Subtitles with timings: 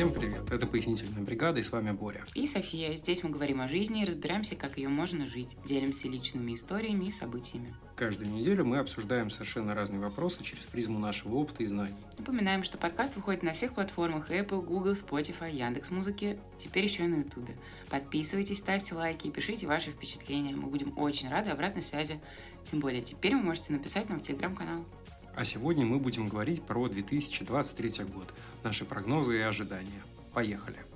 [0.00, 0.50] Всем привет!
[0.50, 2.24] Это «Пояснительная бригада» и с вами Боря.
[2.32, 2.96] И София.
[2.96, 5.58] Здесь мы говорим о жизни и разбираемся, как ее можно жить.
[5.66, 7.74] Делимся личными историями и событиями.
[7.96, 11.92] Каждую неделю мы обсуждаем совершенно разные вопросы через призму нашего опыта и знаний.
[12.16, 17.16] Напоминаем, что подкаст выходит на всех платформах Apple, Google, Spotify, Яндекс.Музыки, теперь еще и на
[17.16, 17.50] YouTube.
[17.90, 20.56] Подписывайтесь, ставьте лайки и пишите ваши впечатления.
[20.56, 22.18] Мы будем очень рады обратной связи.
[22.70, 24.82] Тем более, теперь вы можете написать нам в Телеграм-канал.
[25.36, 30.02] А сегодня мы будем говорить про 2023 год, наши прогнозы и ожидания.
[30.32, 30.89] Поехали!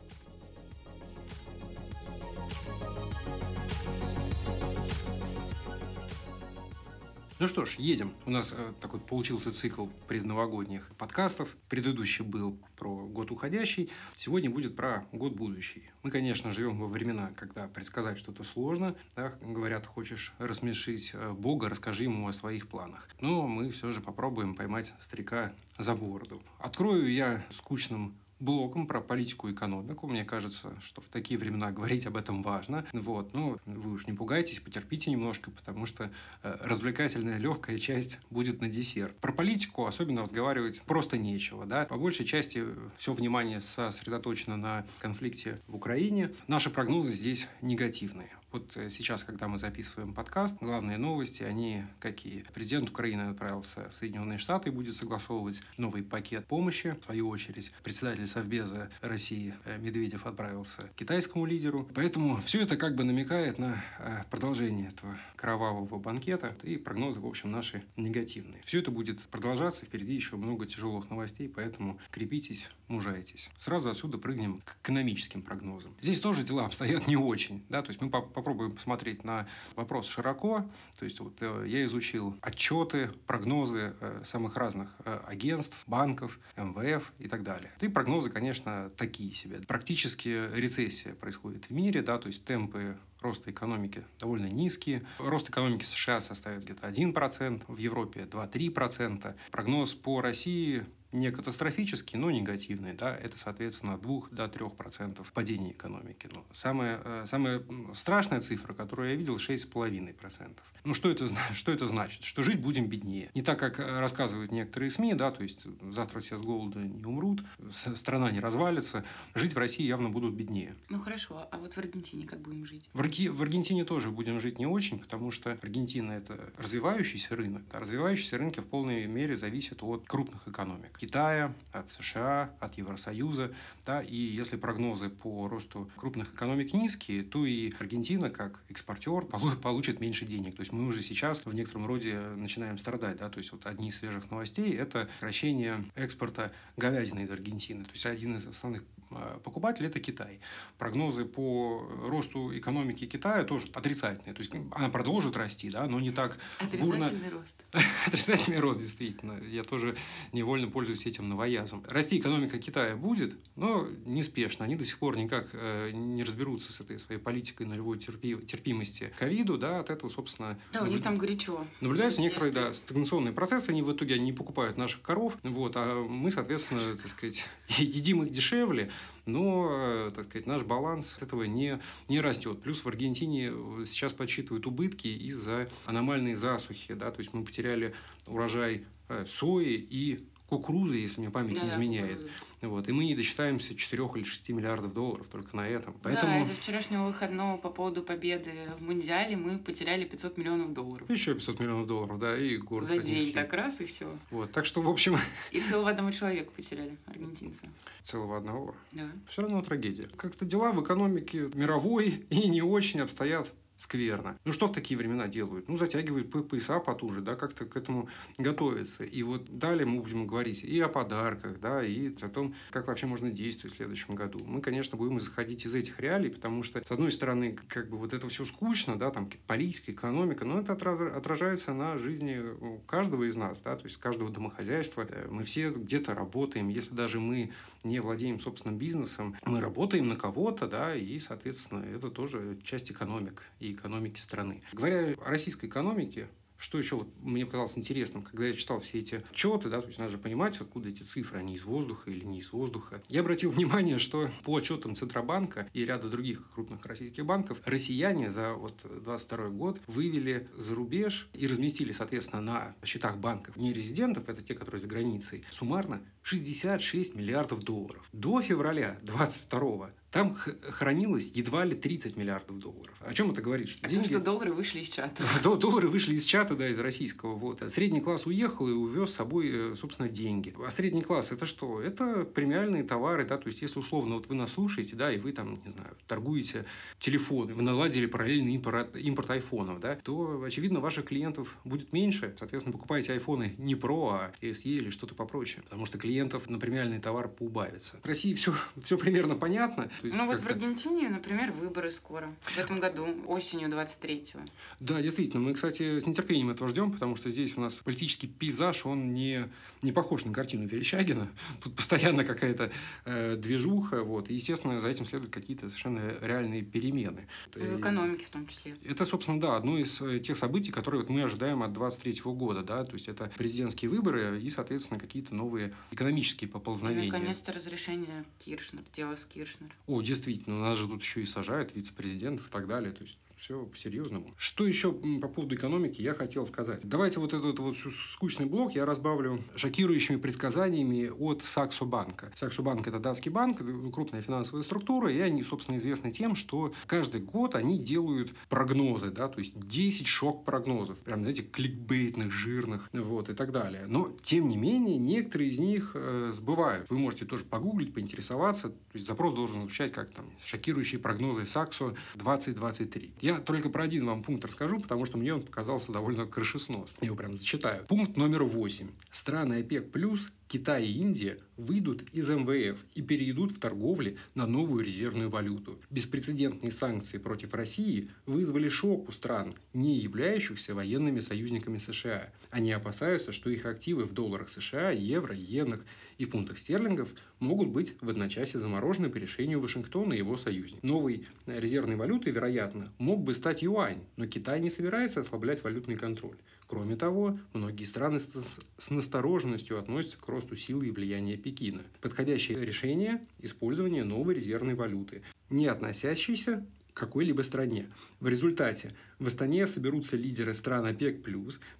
[7.41, 8.13] Ну что ж, едем.
[8.27, 11.49] У нас э, такой получился цикл предновогодних подкастов.
[11.69, 15.91] Предыдущий был про год уходящий, сегодня будет про год будущий.
[16.05, 18.95] Мы, конечно, живем во времена, когда предсказать что-то сложно.
[19.17, 19.35] Да?
[19.41, 23.09] Говорят, хочешь рассмешить э, Бога, расскажи ему о своих планах.
[23.21, 26.41] Но мы все же попробуем поймать старика за бороду.
[26.61, 30.07] Открою я скучным блоком про политику и экономику.
[30.07, 32.87] Мне кажется, что в такие времена говорить об этом важно.
[32.93, 33.33] Вот.
[33.35, 36.11] Ну, вы уж не пугайтесь, потерпите немножко, потому что
[36.43, 39.17] э, развлекательная легкая часть будет на десерт.
[39.17, 41.65] Про политику особенно разговаривать просто нечего.
[41.65, 41.87] Да?
[41.87, 42.65] По большей части
[42.99, 46.33] все внимание сосредоточено на конфликте в Украине.
[46.47, 48.31] Наши прогнозы здесь негативные.
[48.55, 52.45] Вот э, сейчас, когда мы записываем подкаст, главные новости, они какие?
[52.55, 56.97] Президент Украины отправился в Соединенные Штаты и будет согласовывать новый пакет помощи.
[57.01, 61.89] В свою очередь, председатель Совбеза России э, Медведев отправился к китайскому лидеру.
[61.97, 66.57] Поэтому все это как бы намекает на э, продолжение этого кровавого банкета.
[66.63, 68.63] И прогнозы, в общем, наши негативные.
[68.67, 69.85] Все это будет продолжаться.
[69.85, 73.51] Впереди еще много тяжелых новостей, поэтому крепитесь, мужайтесь.
[73.59, 75.93] Сразу отсюда прыгнем к экономическим прогнозам.
[76.01, 77.65] Здесь тоже дела обстоят не очень.
[77.69, 77.83] Да?
[77.83, 80.67] То есть мы по попробуем посмотреть на вопрос широко.
[80.99, 87.11] То есть вот э, я изучил отчеты, прогнозы э, самых разных э, агентств, банков, МВФ
[87.19, 87.73] и так далее.
[87.81, 89.61] И прогнозы, конечно, такие себе.
[89.67, 95.07] Практически рецессия происходит в мире, да, то есть темпы роста экономики довольно низкие.
[95.19, 99.35] Рост экономики США составит где-то 1%, в Европе 2-3%.
[99.51, 102.93] Прогноз по России не катастрофический, но негативный.
[102.93, 103.17] Да?
[103.17, 106.29] Это, соответственно, от 2 до 3% падения экономики.
[106.33, 107.63] Но самая, э, самая
[107.95, 110.51] страшная цифра, которую я видел, 6,5%.
[110.85, 112.25] Ну, что это, что это значит?
[112.25, 113.31] Что жить будем беднее.
[113.35, 117.05] Не так, как э, рассказывают некоторые СМИ, да, то есть завтра все с голода не
[117.05, 117.43] умрут,
[117.73, 119.05] страна не развалится,
[119.35, 120.75] жить в России явно будут беднее.
[120.91, 121.49] Ну, хорошо.
[121.51, 122.85] А вот в Аргентине как будем жить?
[122.93, 123.29] В, Арги...
[123.29, 127.63] в Аргентине тоже будем жить не очень, потому что Аргентина– это развивающийся рынок.
[127.73, 130.99] А развивающиеся рынки в полной мере зависят от крупных экономик.
[131.05, 133.53] Китая, от США, от Евросоюза.
[133.85, 139.27] Да, и если прогнозы по росту крупных экономик низкие, то и Аргентина, как экспортер,
[139.63, 140.57] получит меньше денег.
[140.57, 143.19] То есть мы уже сейчас в некотором роде начинаем страдать.
[143.19, 143.29] Да?
[143.29, 147.85] То есть вот одни из свежих новостей– это сокращение экспорта говядины из Аргентины.
[147.85, 148.83] То есть один из основных
[149.17, 150.41] а, покупателей– это Китай.
[150.79, 154.35] Прогнозы по росту экономики Китая тоже отрицательные.
[154.35, 157.31] То есть она продолжит расти, да, но не так Отрицательный бурно...
[157.31, 157.57] рост.
[158.07, 159.41] Отрицательный рост, действительно.
[159.45, 159.97] Я тоже
[160.33, 161.83] невольно пользуюсь этим новоязом.
[161.89, 164.65] Расти экономика Китая будет, но неспешно.
[164.65, 168.37] Они до сих пор никак э, не разберутся с этой своей политикой нулевой терпи...
[168.37, 169.59] терпимости к ковиду.
[169.59, 170.59] Да, от этого, собственно...
[170.73, 171.65] Да, у них там горячо.
[171.81, 173.71] Наблюдаются некоторые да, стагнационные процессы.
[173.71, 175.37] Они в итоге они не покупают наших коров.
[175.43, 178.91] Вот, а мы, соответственно, так сказать, едим их дешевле,
[179.27, 182.63] но, э, так сказать, наш баланс этого не, не растет.
[182.63, 187.95] Плюс в Аргентине э, сейчас подсчитывают убытки из-за аномальной засухи, да, то есть мы потеряли
[188.27, 192.21] урожай э, сои и кукурузы, если мне память да, не изменяет.
[192.61, 192.89] Да, вот.
[192.89, 195.95] И мы не досчитаемся 4 или 6 миллиардов долларов только на этом.
[196.03, 196.33] Поэтому...
[196.33, 201.09] Да, из-за вчерашнего выходного по поводу победы в Мундиале мы потеряли 500 миллионов долларов.
[201.11, 204.17] Еще 500 миллионов долларов, да, и город За день так раз и все.
[204.31, 205.19] Вот, так что, в общем...
[205.51, 207.67] И целого одного человека потеряли, аргентинца.
[208.03, 208.75] Целого одного?
[208.93, 209.11] Да.
[209.29, 210.09] Все равно трагедия.
[210.17, 214.39] Как-то дела в экономике мировой и не очень обстоят скверно.
[214.45, 215.69] Ну, что в такие времена делают?
[215.69, 218.09] Ну, затягивают пояса потуже, да, как-то к этому
[218.39, 219.05] готовятся.
[219.05, 223.07] И вот далее мы будем говорить и о подарках, да, и о том, как вообще
[223.07, 224.41] можно действовать в следующем году.
[224.45, 228.13] Мы, конечно, будем заходить из этих реалий, потому что, с одной стороны, как бы вот
[228.13, 232.43] это все скучно, да, там, политика, экономика, но это отражается на жизни
[232.87, 235.07] каждого из нас, да, то есть каждого домохозяйства.
[235.09, 237.53] Э, мы все где-то работаем, если даже мы
[237.83, 243.45] не владеем собственным бизнесом, мы работаем на кого-то, да, и, соответственно, это тоже часть экономик
[243.65, 244.63] и экономики страны.
[244.73, 249.23] Говоря о российской экономике, что еще вот мне показалось интересным, когда я читал все эти
[249.31, 252.39] отчеты, да, то есть надо же понимать, откуда эти цифры, они из воздуха или не
[252.39, 253.03] из воздуха.
[253.09, 258.55] Я обратил внимание, что по отчетам Центробанка и ряда других крупных российских банков, россияне за
[258.55, 264.41] вот 22 год вывели за рубеж и разместили, соответственно, на счетах банков не резидентов, это
[264.41, 268.09] те, которые за границей, суммарно 66 миллиардов долларов.
[268.13, 272.95] До февраля 22 там хранилось едва ли 30 миллиардов долларов.
[273.01, 273.69] О чем это говорит?
[273.69, 274.05] Что О деньги...
[274.05, 275.25] том, что доллары вышли из чата.
[275.43, 277.35] Доллары вышли из чата, да, из российского.
[277.35, 277.65] Вот.
[277.69, 280.55] Средний класс уехал и увез с собой, э, собственно, деньги.
[280.65, 281.83] А средний класс это что?
[281.83, 285.33] Это премиальные товары, да, то есть, если условно вот вы нас слушаете, да, и вы
[285.33, 286.65] там, не знаю, торгуете
[287.01, 292.33] телефоны, вы наладили параллельный импорт, импорт айфонов, да, то, очевидно, ваших клиентов будет меньше.
[292.39, 295.65] Соответственно, покупаете айфоны не Pro, а SE или что-то попроще.
[295.65, 297.99] Потому что клиентов на премиальный товар поубавится.
[298.01, 299.91] В России все, все примерно понятно.
[300.05, 302.31] То есть ну вот в Аргентине, например, выборы скоро.
[302.43, 304.41] В этом году, осенью 23-го.
[304.79, 305.43] Да, действительно.
[305.43, 309.49] Мы, кстати, с нетерпением этого ждем, потому что здесь у нас политический пейзаж, он не,
[309.81, 311.31] не похож на картину Верещагина.
[311.63, 312.71] Тут постоянно какая-то
[313.07, 314.03] э, движуха.
[314.03, 314.29] Вот.
[314.29, 317.27] И, естественно, за этим следуют какие-то совершенно реальные перемены.
[317.55, 318.77] В экономике в том числе.
[318.85, 322.63] Это, собственно, да, одно из э, тех событий, которые вот мы ожидаем от 23 года.
[322.63, 322.85] Да?
[322.85, 327.09] То есть, это президентские выборы и, соответственно, какие-то новые экономические поползновения.
[327.09, 329.71] И, наконец-то, разрешение Киршнер, дело с Киршнер.
[329.95, 332.91] О, действительно, нас же тут еще и сажают вице-президентов и так далее.
[332.91, 334.35] То есть все по-серьезному.
[334.39, 336.81] Что еще по поводу экономики я хотел сказать?
[336.83, 342.33] Давайте вот этот вот скучный блок я разбавлю шокирующими предсказаниями от Саксо Банка.
[342.35, 343.59] Саксо Банк– это датский банк,
[343.93, 349.29] крупная финансовая структура, и они, собственно, известны тем, что каждый год они делают прогнозы, да,
[349.29, 353.85] то есть 10 шок-прогнозов, прям, знаете, кликбейтных, жирных, вот, и так далее.
[353.87, 356.89] Но, тем не менее, некоторые из них э, сбывают.
[356.89, 358.71] Вы можете тоже погуглить, поинтересоваться.
[358.71, 363.13] То есть запрос должен звучать как там шокирующие прогнозы Саксо 2023.
[363.21, 366.99] Я только про один вам пункт расскажу, потому что мне он показался довольно крышесносным.
[367.01, 367.85] Я его прям зачитаю.
[367.87, 368.89] Пункт номер восемь.
[369.11, 374.85] Страны ОПЕК плюс Китай и Индия выйдут из МВФ и перейдут в торговле на новую
[374.85, 375.81] резервную валюту.
[375.91, 382.31] Беспрецедентные санкции против России вызвали шок у стран, не являющихся военными союзниками США.
[382.51, 385.85] Они опасаются, что их активы в долларах США, евро, иенах
[386.19, 387.09] и фунтах стерлингов
[387.39, 390.83] могут быть в одночасье заморожены по решению Вашингтона и его союзников.
[390.83, 396.37] Новой резервной валютой, вероятно, мог бы стать юань, но Китай не собирается ослаблять валютный контроль.
[396.67, 401.83] Кроме того, многие страны с настороженностью относятся к росту силы и влияния Пекина.
[402.01, 407.89] Подходящее решение– использование новой резервной валюты, не относящейся какой-либо стране.
[408.21, 411.27] В результате в Астане соберутся лидеры стран ОПЕК+,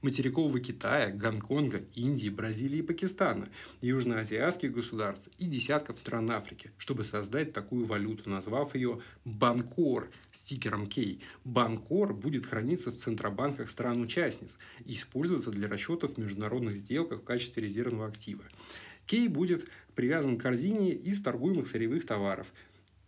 [0.03, 3.49] материкового Китая, Гонконга, Индии, Бразилии и Пакистана,
[3.81, 11.21] южноазиатских государств и десятков стран Африки, чтобы создать такую валюту, назвав ее Банкор стикером Кей.
[11.45, 17.63] Банкор будет храниться в центробанках стран-участниц и использоваться для расчетов в международных сделках в качестве
[17.63, 18.43] резервного актива.
[19.07, 22.49] Кей будет привязан к корзине из торгуемых сырьевых товаров–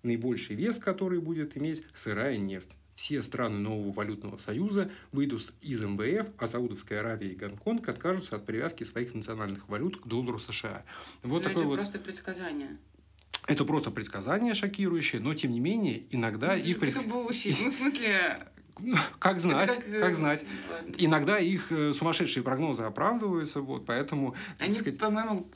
[0.06, 2.70] наибольший вес который будет иметь сырая нефть.
[2.94, 8.46] Все страны нового валютного союза выйдут из МВФ, а Саудовская Аравия и Гонконг откажутся от
[8.46, 10.82] привязки своих национальных валют к доллару США.
[11.22, 11.74] Вот но такое это вот...
[11.74, 12.78] просто предсказание.
[13.46, 17.12] Это просто предсказание шокирующее, но тем не менее иногда ну, их предсказания...
[17.12, 18.48] Ну, в смысле,
[19.18, 20.44] как знать, как, как э, знать.
[20.98, 24.34] Иногда их э, сумасшедшие прогнозы оправдываются, вот, поэтому...
[24.58, 24.98] Они, сказать...
[24.98, 25.46] по-моему,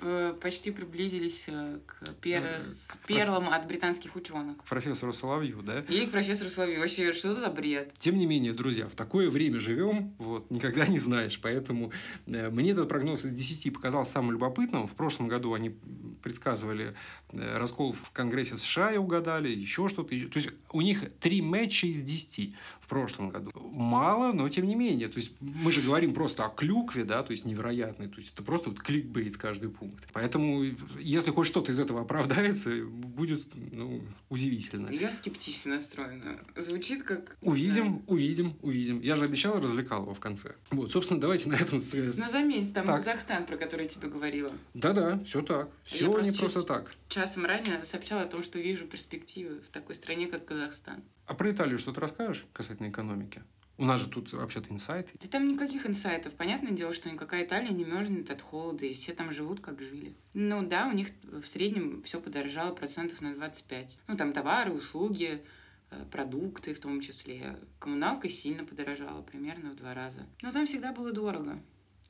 [0.40, 2.61] почти приблизились э, к пер...
[3.06, 4.58] перлам от британских ученых.
[4.58, 5.81] К профессору Соловью, да?
[5.88, 6.81] Или к профессору Соловью.
[6.81, 7.93] Вообще, что это за бред?
[7.99, 11.93] Тем не менее, друзья, в такое время живем, вот, никогда не знаешь, поэтому
[12.27, 14.86] мне этот прогноз из 10 показался самым любопытным.
[14.86, 15.77] В прошлом году они
[16.22, 16.94] предсказывали
[17.32, 20.08] раскол в Конгрессе США и угадали, еще что-то.
[20.08, 23.52] То есть, у них три матча из 10 в прошлом прошлом году.
[23.72, 25.08] Мало, но тем не менее.
[25.08, 28.08] То есть мы же говорим просто о клюкве, да, то есть невероятный.
[28.08, 30.06] То есть это просто вот кликбейт каждый пункт.
[30.12, 30.64] Поэтому
[30.98, 34.88] если хоть что-то из этого оправдается, будет ну, удивительно.
[34.90, 36.40] Я скептично настроена.
[36.56, 37.36] Звучит как...
[37.43, 39.00] Увидим, увидим, увидим.
[39.00, 40.55] Я же обещал развлекал его в конце.
[40.70, 41.81] Вот, собственно, давайте на этом...
[41.81, 42.96] Ну, заметь, там так.
[42.96, 44.52] Казахстан, про который я тебе говорила.
[44.74, 45.70] Да-да, все так.
[45.84, 46.94] Все я не просто, просто так.
[47.10, 51.02] Часом ранее сообщала о том, что вижу перспективы в такой стране, как Казахстан.
[51.26, 53.43] А про Италию что-то расскажешь касательно экономики?
[53.79, 55.10] У нас же тут вообще-то инсайты.
[55.20, 56.34] Да там никаких инсайтов.
[56.34, 60.14] Понятное дело, что никакая Италия не мерзнет от холода, и все там живут, как жили.
[60.34, 63.98] Ну да, у них в среднем все подорожало процентов на 25.
[64.06, 65.43] Ну там товары, услуги,
[65.90, 67.58] э, продукты в том числе.
[67.81, 70.26] Коммуналка сильно подорожала, примерно в два раза.
[70.43, 71.60] Но там всегда было дорого.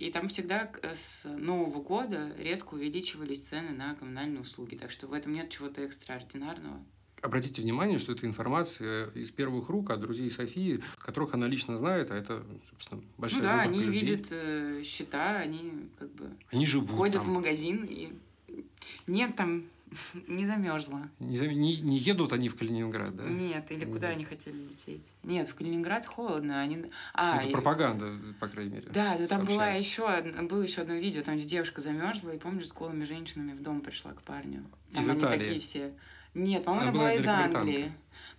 [0.00, 4.74] И там всегда с Нового года резко увеличивались цены на коммунальные услуги.
[4.74, 6.82] Так что в этом нет чего-то экстраординарного.
[7.20, 12.10] Обратите внимание, что это информация из первых рук от друзей Софии, которых она лично знает,
[12.10, 14.00] а это, собственно, большая Ну да, они людей.
[14.00, 17.30] видят э, счета, они как бы Они живут ходят там.
[17.30, 18.14] в магазин и
[19.06, 19.64] нет там
[20.28, 21.08] не замерзла.
[21.18, 23.24] Не, не- не едут они в Калининград, да?
[23.24, 24.16] Нет, или куда Нет.
[24.16, 25.10] они хотели лететь?
[25.22, 26.84] Нет, в Калининград холодно, они.
[27.14, 28.88] А, это и- пропаганда, по крайней мере.
[28.92, 30.02] Да, ну там была еще
[30.48, 33.80] было еще одно видео, там где девушка замерзла, и помнишь, с голыми женщинами в дом
[33.80, 34.64] пришла к парню.
[34.92, 35.38] Там Из они Италии?
[35.44, 35.92] такие все.
[36.34, 37.26] Нет, по-моему, Она она была из.
[37.26, 37.92] Англии.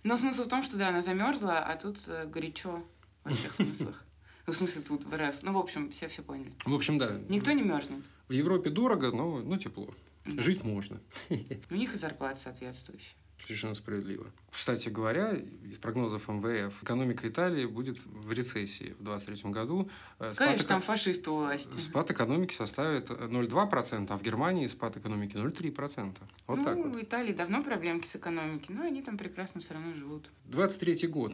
[0.04, 2.82] Но смысл в том, что да, она замерзла, а тут э, горячо
[3.24, 4.02] во всех смыслах.
[4.46, 5.36] Ну, в смысле, тут, в РФ.
[5.42, 6.52] Ну, в общем, все все поняли.
[6.64, 7.20] В общем, да.
[7.28, 8.02] Никто не мерзнет.
[8.28, 9.94] В Европе дорого, но, но тепло.
[10.24, 11.00] Жить можно.
[11.70, 13.14] У них и зарплата соответствующая.
[13.46, 14.26] Совершенно справедливо.
[14.52, 19.90] Кстати говоря, из прогнозов МВФ, экономика Италии будет в рецессии в 2023 году.
[20.20, 21.76] Э, Конечно, спад там фашисты власти.
[21.76, 26.14] Спад экономики составит 0,2%, а в Германии спад экономики 0,3%.
[26.46, 26.94] Вот ну, так вот.
[26.94, 30.30] в Италии давно проблемки с экономикой, но они там прекрасно все равно живут.
[30.44, 31.32] 23 год.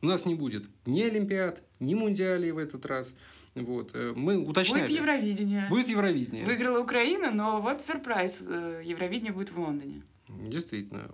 [0.00, 3.14] У нас не будет ни Олимпиад, ни Мундиалей в этот раз.
[3.54, 3.90] Вот.
[3.94, 4.82] э, Мы уточняли.
[4.82, 5.66] Будет Евровидение.
[5.68, 6.44] Будет Евровидение.
[6.44, 8.44] Выиграла Украина, но вот сюрприз.
[8.46, 10.02] э, Евровидение будет в Лондоне.
[10.28, 11.10] Действительно.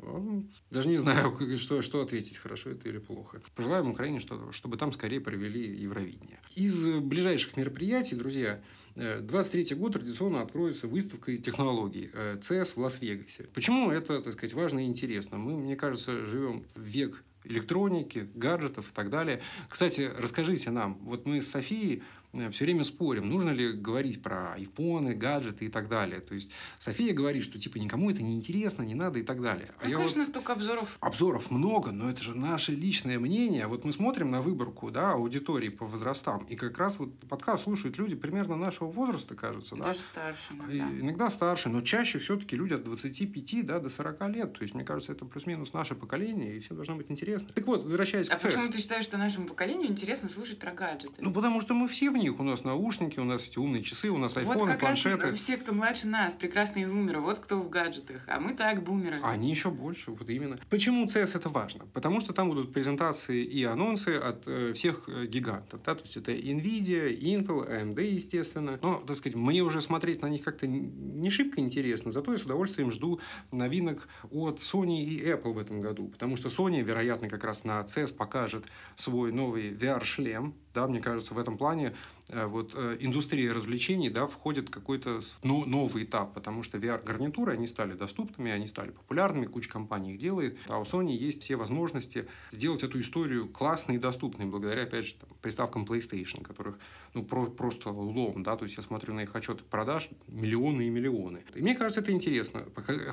[0.71, 3.41] Даже не знаю, что, что ответить, хорошо это или плохо.
[3.55, 6.39] Пожелаем Украине, что, чтобы там скорее провели Евровидение.
[6.55, 8.61] Из э, ближайших мероприятий, друзья,
[8.95, 13.45] э, 23 год традиционно откроется выставкой технологий э, CES в Лас-Вегасе.
[13.55, 15.39] Почему это, так сказать, важно и интересно?
[15.39, 19.41] Мы, мне кажется, живем в век электроники, гаджетов и так далее.
[19.69, 22.03] Кстати, расскажите нам, вот мы с Софией
[22.51, 26.21] все время спорим, нужно ли говорить про айфоны, гаджеты и так далее.
[26.21, 29.71] То есть София говорит, что типа никому это не интересно, не надо и так далее.
[29.81, 30.97] А Ну, я вот- конечно, столько обзоров.
[31.01, 33.67] Обзоров много, но это же наше личное мнение.
[33.67, 37.99] Вот мы смотрим на выборку да, аудитории по возрастам, и как раз вот подкаст слушают
[37.99, 39.77] люди примерно нашего возраста, кажется.
[39.77, 39.85] Да?
[39.85, 41.01] Даже старше И иногда.
[41.01, 44.53] Иногда старше, но чаще все-таки люди от 25 да, до 40 лет.
[44.55, 47.51] То есть, мне кажется, это плюс-минус наше поколение, и всем должно быть интересно.
[47.55, 48.73] Так вот, возвращаясь А к почему CES.
[48.73, 51.15] ты считаешь, что нашему поколению интересно слушать про гаджеты?
[51.19, 52.26] Ну, потому что мы все в них.
[52.31, 55.35] У нас наушники, у нас эти умные часы, у нас вот айфоны, как раз планшеты.
[55.35, 58.23] все, кто младше нас, прекрасные зумеры, вот кто в гаджетах.
[58.27, 59.19] А мы так, бумеры.
[59.23, 60.59] Они еще больше, вот именно.
[60.71, 61.87] Почему CES это важно?
[61.93, 65.81] Потому что там будут презентации и анонсы от э, всех э, гигантов.
[65.85, 65.95] Да?
[65.95, 68.79] То есть это Nvidia, Intel, AMD, естественно.
[68.83, 72.11] Но, так сказать, мне уже смотреть на них как-то не шибко интересно.
[72.11, 76.09] Зато я с удовольствием жду новинок от Sony и Apple в этом году.
[76.09, 78.65] Потому что Sony, вероятно, как раз на CES покажет
[78.97, 80.55] свой новый VR-шлем.
[80.75, 81.95] Да, мне кажется, в этом плане
[82.33, 87.93] вот э, индустрия развлечений, да, входит какой-то ну, новый этап, потому что VR-гарнитуры, они стали
[87.93, 92.83] доступными, они стали популярными, куча компаний их делает, а у Sony есть все возможности сделать
[92.83, 96.79] эту историю классной и доступной, благодаря, опять же, там, приставкам PlayStation, которых,
[97.15, 100.91] ну, про- просто лом, да, то есть я смотрю на их отчеты продаж, миллионы и
[100.91, 101.45] миллионы.
[101.55, 102.65] И мне кажется, это интересно,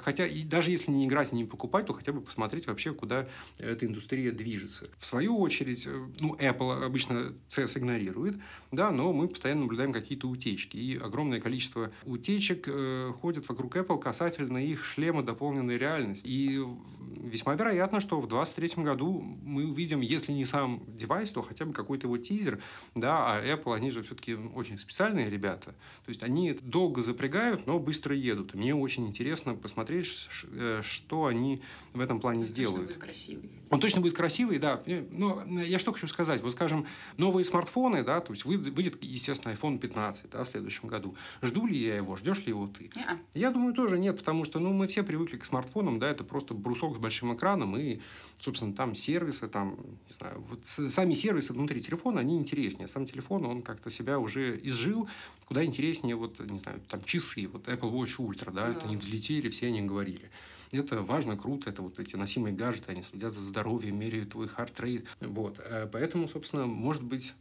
[0.01, 3.27] хотя и даже если не играть и не покупать, то хотя бы посмотреть вообще, куда
[3.59, 4.89] эта индустрия движется.
[4.97, 8.37] В свою очередь, э, ну, Apple обычно CES игнорирует,
[8.71, 10.77] да, но мы постоянно наблюдаем какие-то утечки.
[10.77, 16.27] И огромное количество утечек э, ходит вокруг Apple касательно их шлема дополненной реальности.
[16.27, 16.63] И
[17.17, 21.73] весьма вероятно, что в 2023 году мы увидим, если не сам девайс, то хотя бы
[21.73, 22.61] какой-то его тизер,
[22.95, 25.71] да, а Apple, они же все-таки очень специальные ребята.
[26.05, 28.53] То есть они долго запрягают, но быстро едут.
[28.53, 30.07] И мне очень интересно посмотреть,
[30.51, 31.61] э, что они
[31.93, 32.87] в этом плане Точно сделают.
[32.87, 33.49] будет красивый.
[33.69, 34.81] Он точно будет красивый, да.
[34.85, 36.41] Э, Но я что хочу сказать.
[36.41, 36.85] Вот, скажем,
[37.17, 38.57] новые смартфоны, да, то есть вы-
[38.93, 41.15] выйдет, естественно, iPhone 15 да, в следующем году.
[41.41, 42.89] Жду ли я его, ждешь ли его ты?
[42.95, 43.19] Не-а.
[43.33, 46.53] Я думаю, тоже нет, потому что ну, мы все привыкли к смартфонам, да, это просто
[46.53, 47.99] брусок с большим экраном, и,
[48.39, 52.87] собственно, там сервисы, там, не знаю, вот сами сервисы внутри телефона, они интереснее.
[52.87, 55.07] Сам телефон, он как-то себя уже изжил,
[55.45, 58.85] куда интереснее, вот, не знаю, там, часы, вот Apple Watch Ultra, да, это Да.
[58.85, 60.29] они взлетели, все они говорили.
[60.71, 65.05] Это важно, круто, это вот эти носимые гаджеты, они следят за здоровьем, меряют твой rate.
[65.21, 65.59] Вот.
[65.59, 67.33] Э, Поэтому, собственно, может быть,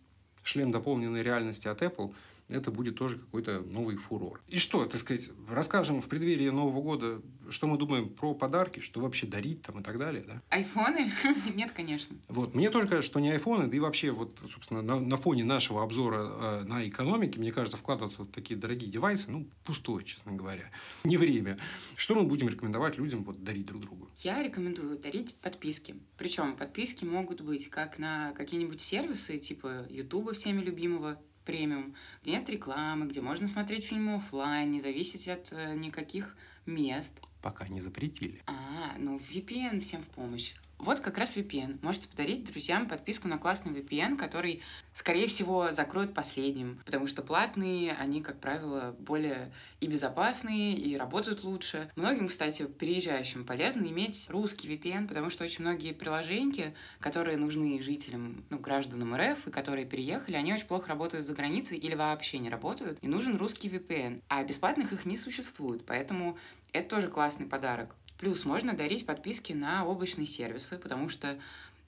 [0.42, 2.14] шлем дополненной реальности от Apple
[2.52, 4.40] это будет тоже какой-то новый фурор.
[4.48, 9.00] И что, так сказать, расскажем в преддверии Нового года, что мы думаем про подарки, что
[9.00, 10.42] вообще дарить там и так далее, да?
[10.48, 11.12] Айфоны?
[11.54, 12.16] Нет, конечно.
[12.28, 15.44] Вот, мне тоже кажется, что не айфоны, да и вообще, вот, собственно, на, на фоне
[15.44, 20.32] нашего обзора э, на экономике, мне кажется, вкладываться в такие дорогие девайсы, ну, пустое, честно
[20.32, 20.70] говоря.
[21.04, 21.58] Не время.
[21.96, 24.08] Что мы будем рекомендовать людям вот, дарить друг другу?
[24.18, 25.96] Я рекомендую дарить подписки.
[26.16, 32.48] Причем подписки могут быть как на какие-нибудь сервисы, типа Ютуба всеми любимого, премиум, где нет
[32.48, 37.20] рекламы, где можно смотреть фильмы оффлайн, не зависеть от э, никаких мест.
[37.40, 38.40] Пока не запретили.
[38.46, 40.54] А, ну VPN всем в помощь.
[40.82, 41.78] Вот как раз VPN.
[41.80, 44.62] Можете подарить друзьям подписку на классный VPN, который,
[44.94, 51.44] скорее всего, закроют последним, потому что платные, они, как правило, более и безопасные, и работают
[51.44, 51.88] лучше.
[51.94, 58.44] Многим, кстати, переезжающим полезно иметь русский VPN, потому что очень многие приложения, которые нужны жителям,
[58.50, 62.50] ну, гражданам РФ, и которые переехали, они очень плохо работают за границей или вообще не
[62.50, 64.20] работают, и нужен русский VPN.
[64.26, 66.36] А бесплатных их не существует, поэтому
[66.72, 67.94] это тоже классный подарок.
[68.22, 71.40] Плюс можно дарить подписки на облачные сервисы, потому что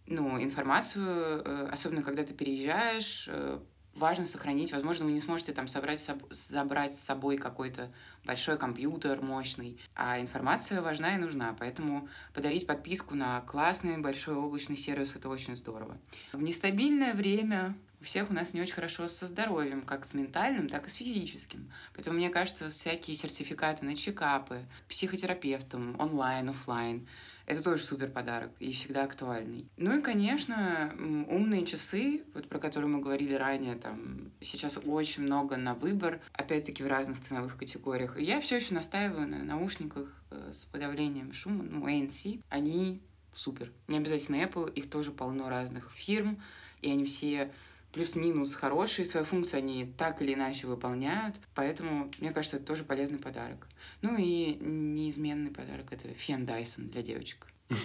[0.08, 1.06] ну, информацию,
[1.44, 3.60] э, особенно когда ты переезжаешь, э,
[3.94, 4.72] важно сохранить.
[4.72, 7.88] Возможно, вы не сможете там собрать, забрать с собой какой-то
[8.24, 11.54] большой компьютер мощный, а информация важна и нужна.
[11.56, 15.96] Поэтому подарить подписку на классный большой облачный сервис— это очень здорово.
[16.32, 20.86] В нестабильное время всех у нас не очень хорошо со здоровьем, как с ментальным, так
[20.86, 21.70] и с физическим.
[21.94, 27.06] Поэтому, мне кажется, всякие сертификаты на чекапы, психотерапевтам, онлайн, офлайн,
[27.46, 29.66] это тоже супер подарок и всегда актуальный.
[29.76, 30.94] Ну и, конечно,
[31.28, 36.82] умные часы, вот про которые мы говорили ранее, там сейчас очень много на выбор, опять-таки
[36.82, 38.18] в разных ценовых категориях.
[38.18, 42.40] И я все еще настаиваю на наушниках э, с подавлением шума, ну, ANC.
[42.48, 43.02] Они
[43.34, 43.70] супер.
[43.88, 46.40] Не обязательно Apple, их тоже полно разных фирм,
[46.80, 47.52] и они все
[47.94, 53.18] плюс-минус хорошие, свою функцию они так или иначе выполняют, поэтому, мне кажется, это тоже полезный
[53.18, 53.68] подарок.
[54.02, 57.46] Ну и неизменный подарок— это фен Dyson для девочек.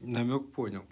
[0.00, 0.84] Намек понял.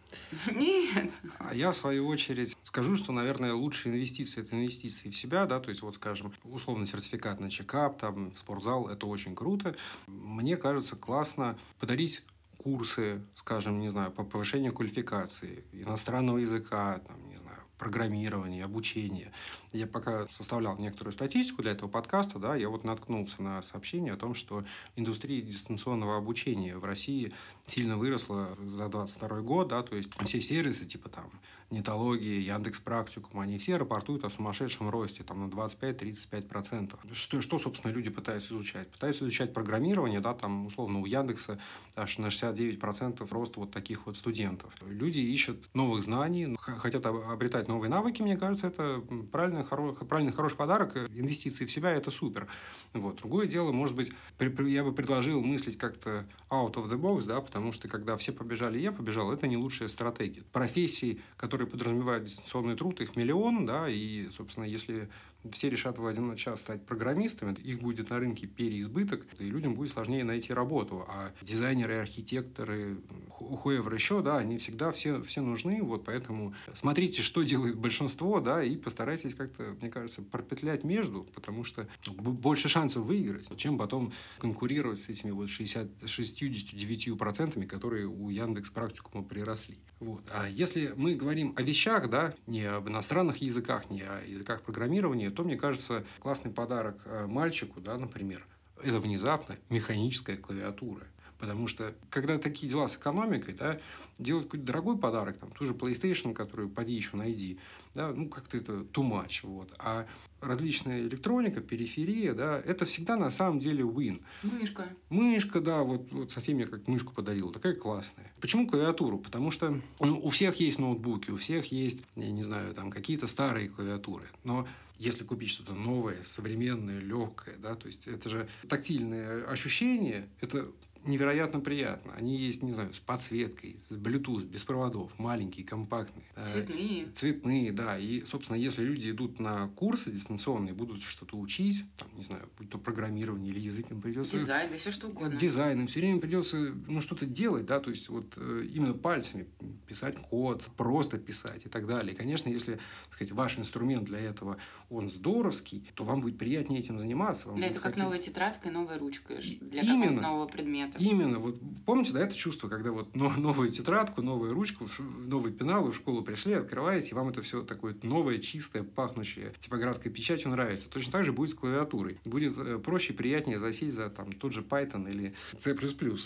[0.54, 1.10] Нет.
[1.38, 5.60] А я, в свою очередь, скажу, что, наверное, лучшие инвестиции– это инвестиции в себя, да,
[5.60, 9.74] то есть, вот, скажем, условно сертификат на чекап, там, в спортзал– это очень круто.
[10.06, 12.22] Мне кажется, классно подарить
[12.58, 17.33] курсы, скажем, не знаю, по повышению квалификации, иностранного языка, там,
[17.78, 19.32] программирования, обучения.
[19.72, 24.16] Я пока составлял некоторую статистику для этого подкаста, да, я вот наткнулся на сообщение о
[24.16, 24.64] том, что
[24.96, 27.32] индустрия дистанционного обучения в России
[27.66, 31.30] сильно выросла за 22 год, да, то есть все сервисы типа там
[31.70, 37.12] Нетологии, Яндекс Практикум, они все рапортуют о сумасшедшем росте, там на 25-35%.
[37.12, 38.88] Что, что, собственно, люди пытаются изучать?
[38.90, 41.58] Пытаются изучать программирование, да, там, условно, у Яндекса
[41.96, 44.72] аж на 69% рост вот таких вот студентов.
[44.82, 49.02] Люди ищут новых знаний, хотят обретать новые навыки, мне кажется, это
[49.32, 50.96] правильный, хоро, правильный хороший подарок.
[50.96, 52.46] Инвестиции в себя– это супер.
[52.92, 53.16] Вот.
[53.16, 57.72] Другое дело, может быть, я бы предложил мыслить как-то out of the box, да, потому
[57.72, 60.42] что когда все побежали, я побежал, это не лучшая стратегия.
[60.52, 65.08] Профессии, которые подразумевают дистанционный труд, их миллион, да, и, собственно, если
[65.52, 69.92] все решат в один час стать программистами, их будет на рынке переизбыток, и людям будет
[69.92, 71.04] сложнее найти работу.
[71.08, 72.98] А дизайнеры, архитекторы,
[73.40, 78.62] whoever еще, да, они всегда все, все нужны, вот поэтому смотрите, что делает большинство, да,
[78.64, 85.00] и постарайтесь как-то, мне кажется, пропетлять между, потому что больше шансов выиграть, чем потом конкурировать
[85.00, 89.78] с этими вот 60, 69%, которые у Яндекс практикума приросли.
[90.00, 90.22] Вот.
[90.32, 95.30] А если мы говорим о вещах, да, не об иностранных языках, не о языках программирования,
[95.34, 98.46] то, мне кажется, классный подарок э, мальчику, да, например,
[98.82, 101.06] это внезапно механическая клавиатура.
[101.38, 103.78] Потому что, когда такие дела с экономикой, да,
[104.18, 107.58] делать какой-то дорогой подарок, там, ту же PlayStation, которую поди еще найди,
[107.94, 109.74] да, ну, как-то это too much, вот.
[109.78, 110.06] А
[110.40, 114.22] различная электроника, периферия, да, это всегда на самом деле win.
[114.42, 114.88] Мышка.
[115.10, 118.32] Мышка, да, вот, вот София мне как мышку подарила, такая классная.
[118.40, 119.18] Почему клавиатуру?
[119.18, 123.26] Потому что ну, у всех есть ноутбуки, у всех есть, я не знаю, там какие-то
[123.26, 124.66] старые клавиатуры, но
[124.98, 130.70] если купить что-то новое, современное, легкое, да, то есть это же тактильное ощущение, это
[131.06, 132.12] невероятно приятно.
[132.14, 136.24] Они есть, не знаю, с подсветкой, с Bluetooth, без проводов, маленькие, компактные.
[136.46, 137.06] Цветные.
[137.14, 137.98] Цветные, да.
[137.98, 142.70] И, собственно, если люди идут на курсы дистанционные, будут что-то учить, там, не знаю, будь
[142.70, 144.38] то программирование или язык, им придется...
[144.38, 145.38] Дизайн, да все что угодно.
[145.38, 149.46] Дизайн, им все время придется, ну, что-то делать, да, то есть вот э, именно пальцами
[149.86, 152.14] писать код, просто писать и так далее.
[152.14, 154.58] И, конечно, если, так сказать, ваш инструмент для этого,
[154.90, 157.48] он здоровский, то вам будет приятнее этим заниматься.
[157.48, 157.96] Вам да, это хотеть...
[157.96, 160.20] как новая тетрадка и новая ручка для Именно.
[160.22, 161.02] нового предмета это.
[161.02, 161.38] Именно.
[161.38, 165.96] Вот помните, да, это чувство, когда вот новую тетрадку, новую ручку, новый пенал, вы в
[165.96, 170.88] школу пришли, открываете, и вам это все такое новое, чистое, пахнущее типографской печатью нравится.
[170.88, 172.18] Точно так же будет с клавиатурой.
[172.24, 175.74] Будет э, проще и приятнее засесть за там тот же Python или C++.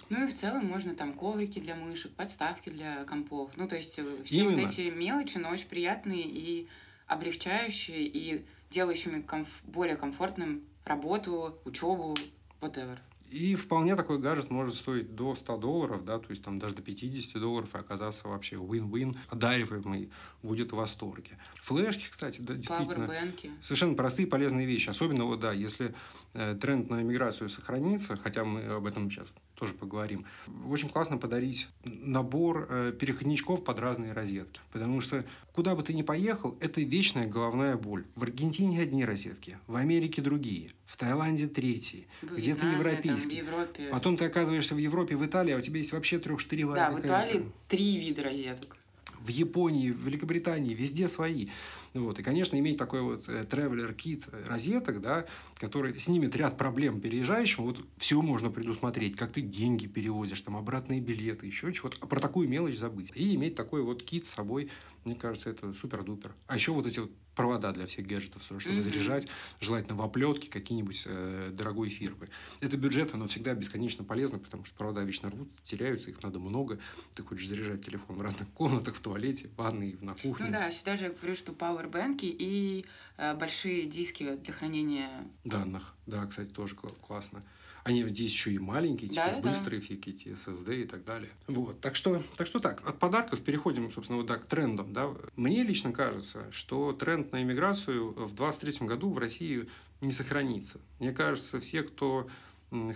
[0.09, 3.51] Ну и в целом можно там коврики для мышек, подставки для компов.
[3.57, 4.63] Ну, то есть э, все Именно.
[4.63, 6.69] вот эти мелочи, но очень приятные и
[7.07, 12.15] облегчающие, и делающими комф- более комфортным работу, учебу,
[12.61, 12.99] whatever.
[13.31, 16.83] И вполне такой гаджет может стоить до 100 долларов, да, то есть там даже до
[16.83, 20.11] 50 долларов и оказаться вообще win-win, одариваемый
[20.43, 21.39] будет в восторге.
[21.57, 23.51] Флешки, кстати, да, действительно, Пауэрбэнки.
[23.61, 24.89] совершенно простые полезные вещи.
[24.89, 25.95] Особенно, вот, да, если
[26.33, 30.25] э, тренд на миграцию сохранится, хотя мы об этом сейчас тоже поговорим.
[30.69, 34.61] Очень классно подарить набор э, переходничков под разные розетки.
[34.73, 38.05] Потому что куда бы ты ни поехал, это вечная головная боль.
[38.15, 43.43] В Аргентине одни розетки, в Америке другие, в Таиланде третьи, где-то европейские.
[43.43, 43.89] В Европе.
[43.91, 46.77] Потом ты оказываешься в Европе, в Италии, а у тебя есть вообще трех-штыревая.
[46.77, 48.77] Да, в Италии три вида розеток.
[49.21, 51.49] В Японии, в Великобритании, везде свои.
[51.95, 52.19] Вот.
[52.19, 57.65] И, конечно, иметь такой вот э, traveler kit розеток, да, который снимет ряд проблем переезжающим,
[57.65, 61.97] вот все можно предусмотреть, как ты деньги перевозишь, там, обратные билеты, еще чего-то.
[62.01, 63.13] А про такую мелочь забыть.
[63.15, 64.71] И иметь такой вот кит с собой,
[65.05, 66.35] мне кажется, это супер-дупер.
[66.47, 68.81] А еще вот эти вот провода для всех гаджетов, чтобы mm-hmm.
[68.81, 69.29] заряжать,
[69.61, 72.29] желательно в оплетке какие-нибудь э, дорогой фирмы.
[72.61, 76.81] Это бюджет, оно всегда бесконечно полезно, потому что провода вечно рвут, теряются, их надо много.
[77.15, 80.47] Ты хочешь заряжать телефон в разных комнатах, в туалете, в ванной, на кухне.
[80.47, 82.85] Ну да, сюда же я говорю, что пауэрбэнки и
[83.17, 85.11] э, большие диски для хранения
[85.45, 85.95] данных.
[86.07, 87.43] Да, кстати, тоже классно.
[87.85, 89.87] Они здесь еще и маленькие, теперь да, быстрые да.
[89.87, 91.31] всякие эти SSD и так далее.
[91.47, 91.81] Вот.
[91.81, 92.87] Так что, так что так.
[92.87, 94.93] От подарков переходим, собственно, вот так, к трендам.
[94.93, 95.11] Да.
[95.37, 99.69] Мне лично кажется, что тренд на иммиграцию в 2023 году в России
[100.01, 100.81] не сохранится.
[100.99, 102.29] Мне кажется, все, кто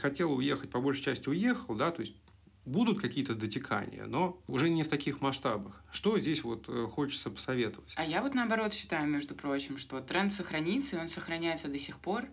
[0.01, 2.15] хотел уехать, по большей части уехал, да, то есть
[2.65, 5.83] будут какие-то дотекания, но уже не в таких масштабах.
[5.91, 7.93] Что здесь вот э, хочется посоветовать?
[7.97, 11.99] А я вот наоборот считаю, между прочим, что тренд сохранится, и он сохраняется до сих
[11.99, 12.27] пор.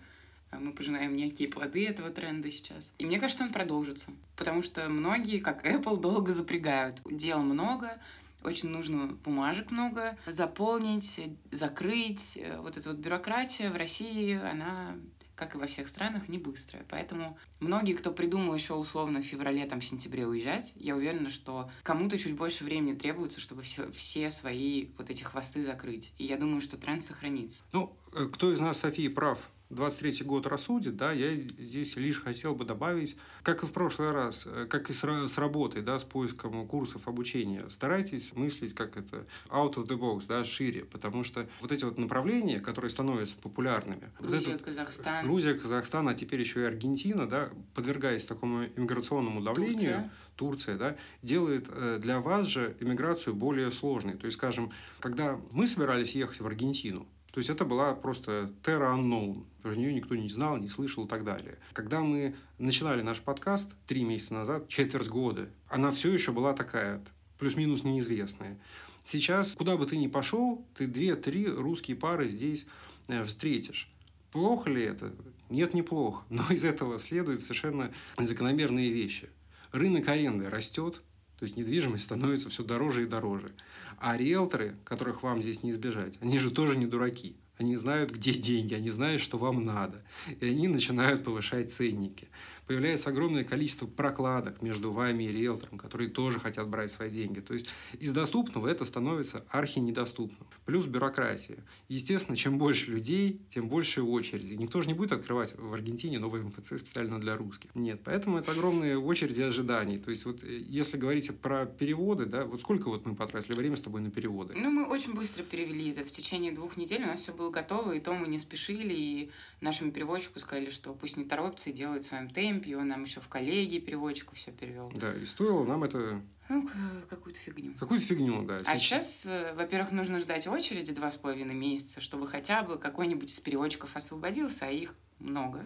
[0.52, 2.92] А мы пожинаем некие плоды этого тренда сейчас.
[2.98, 4.12] И мне кажется, он продолжится.
[4.36, 7.02] Потому что многие, как Apple, долго запрягают.
[7.10, 8.00] Дел много,
[8.44, 11.20] очень нужно бумажек много, заполнить,
[11.52, 12.38] закрыть.
[12.60, 14.96] Вот эта вот бюрократия в России, она
[15.40, 16.86] как и во всех странах, не быстрая.
[16.90, 22.18] Поэтому многие, кто придумал еще условно в феврале, там, сентябре уезжать, я уверена, что кому-то
[22.18, 26.12] чуть больше времени требуется, чтобы все, все свои вот эти хвосты закрыть.
[26.18, 27.64] И я думаю, что тренд сохранится.
[27.72, 29.40] Ну, э, кто из нас, София, прав?
[29.70, 34.44] 23 год рассудит, да, я здесь лишь хотел бы добавить, как и в прошлый раз,
[34.48, 39.28] э, как и с, с работой, да, с поиском курсов обучения, старайтесь мыслить как это
[39.50, 44.10] out of the box, да, шире, потому что вот эти вот направления, которые становятся популярными.
[44.20, 45.26] Грузия, вот Казахстан.
[45.26, 50.12] Грузия, Казахстан, а теперь еще и Аргентина, да, подвергаясь такому иммиграционному давлению, Турция.
[50.36, 54.16] Турция, да, делает э, для вас же иммиграцию более сложной.
[54.16, 58.96] То есть, скажем, когда мы собирались ехать в Аргентину, то есть это была просто terra
[58.96, 59.46] unknown.
[59.62, 61.58] Про нее никто не знал, не слышал и так далее.
[61.74, 67.04] Когда мы начинали наш подкаст три месяца назад, четверть года, она все еще была такая
[67.38, 68.58] плюс-минус неизвестная.
[69.04, 72.66] Сейчас, куда бы ты ни пошел, ты две-три русские пары здесь
[73.08, 73.90] э, встретишь.
[74.32, 75.14] Плохо ли это?
[75.50, 76.24] Нет, неплохо.
[76.30, 79.30] Но из этого следуют совершенно закономерные вещи.
[79.72, 81.02] Рынок аренды растет,
[81.40, 83.54] то есть недвижимость становится все дороже и дороже.
[83.98, 87.38] А риэлторы, которых вам здесь не избежать, они же тоже не дураки.
[87.58, 90.02] Они знают, где деньги, они знают, что вам надо.
[90.40, 92.30] И они начинают повышать ценники
[92.70, 97.40] появляется огромное количество прокладок между вами и риэлтором, которые тоже хотят брать свои деньги.
[97.40, 100.48] То есть из доступного это становится архи недоступным.
[100.68, 101.58] Плюс бюрократия.
[101.88, 104.54] Естественно, чем больше людей, тем больше очереди.
[104.54, 107.72] Никто же не будет открывать в Аргентине новый МФЦ специально для русских.
[107.74, 109.98] Нет, поэтому это огромные очереди ожиданий.
[109.98, 113.78] То есть вот э, если говорить про переводы, да, вот сколько вот мы потратили время
[113.78, 114.54] с тобой на переводы?
[114.56, 116.06] Ну, мы очень быстро перевели это.
[116.06, 119.32] В течение двух недель у нас все было готово, и то мы не спешили, и
[119.60, 123.04] нашему переводчику сказали, что пусть не торопится и делает в своем темпе, и он нам
[123.04, 124.92] еще в коллеги переводчику все перевел.
[124.96, 126.68] Да, и стоило нам это ну,
[127.10, 127.76] какую-то фигню.
[127.76, 128.62] Какую-то фигню, да.
[128.66, 133.32] А сейчас, э, во-первых, нужно ждать очереди два с половиной месяца, чтобы хотя бы какой-нибудь
[133.32, 135.60] из переводчиков освободился, а их много.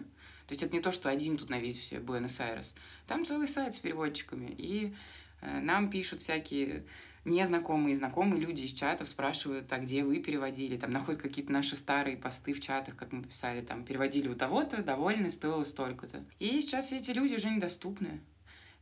[0.46, 2.74] То есть это не то, что один тут на весь Буэнос-Айрес.
[3.06, 4.54] Там целый сайт с переводчиками.
[4.58, 4.94] И
[5.40, 6.84] э, нам пишут всякие
[7.24, 11.76] незнакомые и знакомые люди из чатов спрашивают, а где вы переводили, там находят какие-то наши
[11.76, 16.24] старые посты в чатах, как мы писали, там переводили у того-то, довольны, стоило столько-то.
[16.38, 18.20] И сейчас эти люди уже недоступны.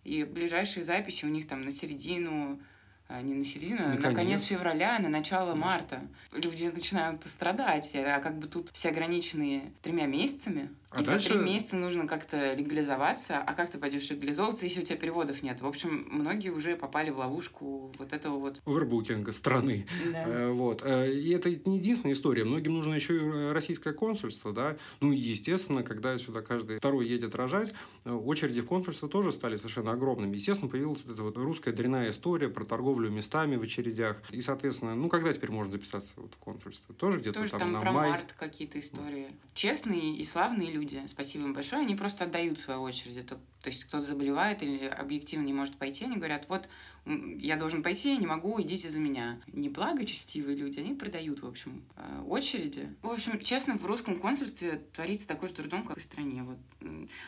[0.04, 2.60] И ближайшие записи у них там на середину
[3.08, 6.00] а, не на середину, а на конец февраля, на начало марта.
[6.32, 10.70] Люди начинают страдать, а как бы тут все ограничены тремя месяцами.
[10.92, 11.28] А и дальше...
[11.28, 15.42] за три месяца нужно как-то легализоваться, а как ты пойдешь легализовываться, если у тебя переводов
[15.42, 15.60] нет?
[15.60, 18.60] В общем, многие уже попали в ловушку вот этого вот...
[18.66, 19.86] Овербукинга страны.
[20.12, 20.24] Да.
[20.26, 20.82] Э, вот.
[20.84, 22.44] Э, и это не единственная история.
[22.44, 24.76] Многим нужно еще и российское консульство, да.
[25.00, 27.72] Ну, естественно, когда сюда каждый второй едет рожать,
[28.04, 30.34] э, очереди в консульство тоже стали совершенно огромными.
[30.34, 34.22] Естественно, появилась эта вот русская дрянная история про торговлю местами в очередях.
[34.30, 36.94] И, соответственно, ну, когда теперь можно записаться вот в консульство?
[36.94, 38.10] Тоже где-то тоже там, там на про май?
[38.10, 39.28] март какие-то истории.
[39.54, 43.16] Честные и славные люди люди, спасибо им большое, они просто отдают свою очередь.
[43.16, 46.68] Это, то есть кто-то заболевает или объективно не может пойти, они говорят, вот
[47.04, 49.40] я должен пойти, я не могу, идите за меня.
[49.52, 52.94] Неблагочестивые люди, они продают, в общем, э, очереди.
[53.02, 56.44] В общем, честно, в русском консульстве творится такой же трудом, как и в стране.
[56.44, 56.58] Вот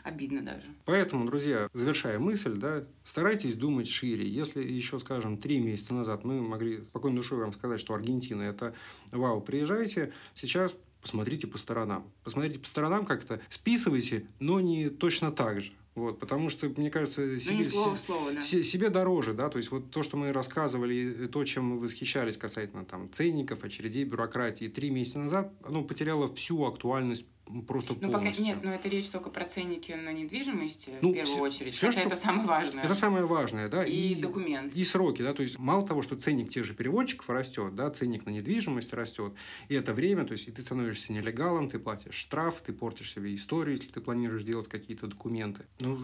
[0.05, 0.67] обидно даже.
[0.85, 4.29] Поэтому, друзья, завершая мысль, да, старайтесь думать шире.
[4.29, 8.75] Если еще, скажем, три месяца назад мы могли спокойно душой вам сказать, что Аргентина– это
[9.11, 12.11] вау, приезжайте, сейчас посмотрите по сторонам.
[12.25, 15.73] Посмотрите по сторонам как-то, списывайте, но не точно так же.
[15.95, 18.41] Вот, потому что, мне кажется, Ну, себе, не слово слово, да.
[18.41, 21.79] се- себе дороже, да, то есть вот то, что мы рассказывали, и то, чем мы
[21.79, 27.27] восхищались касательно там ценников, очередей, бюрократии, три месяца назад, оно потеряло всю актуальность
[27.67, 28.13] просто Ну, пока...
[28.19, 28.45] полностью.
[28.45, 31.75] Нет, но это речь только про ценники на недвижимость Ну, в первую всё- очередь.
[31.75, 32.85] всё, Хотя что- это самое важное.
[32.85, 33.85] Это самое важное, да.
[33.85, 34.75] И документ.
[34.75, 38.27] И сроки, да, то есть мало того, что ценник тех же переводчиков растет, да, ценник
[38.27, 39.35] на недвижимость растет,
[39.69, 43.35] и это время, то есть и ты становишься нелегалом, ты платишь штраф, ты портишь себе
[43.35, 45.67] историю, если ты планируешь делать какие-то документы.
[45.81, 45.99] Ну,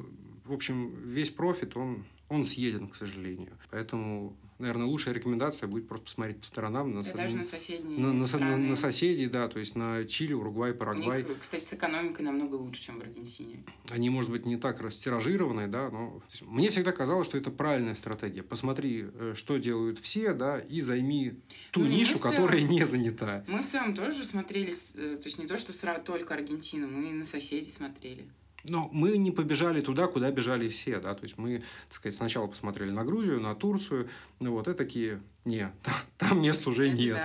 [0.45, 3.53] в общем, весь профит, он, он съеден, к сожалению.
[3.71, 7.99] Поэтому, наверное, лучшая рекомендация будет просто посмотреть по сторонам на, Да со- даже на соседние
[7.99, 11.23] на, на на- на соседей, да, то есть на Чили, Уругвай, У Парагвай.
[11.25, 13.65] них, кстати, с экономикой намного лучше, чем в Аргентине.
[13.91, 18.43] Они, может быть, не так растиражированы, да, но мне всегда казалось, что это правильная стратегия.
[18.43, 21.35] Посмотри, э, что делают все, да, и займи
[21.71, 22.31] ту Ну, нишу, все.
[22.31, 23.45] которая не занята.
[23.49, 25.73] Мы в целом тоже смотрели, э, то есть не то, что
[26.05, 28.29] только Аргентину, мы и на соседей смотрели.
[28.69, 32.47] Но мы не побежали туда, куда бежали все, да, то есть мы, так сказать, сначала
[32.47, 34.09] посмотрели на Грузию, на Турцию,
[34.41, 35.71] ну вот, и такие, не,
[36.19, 37.19] там мест уже нет.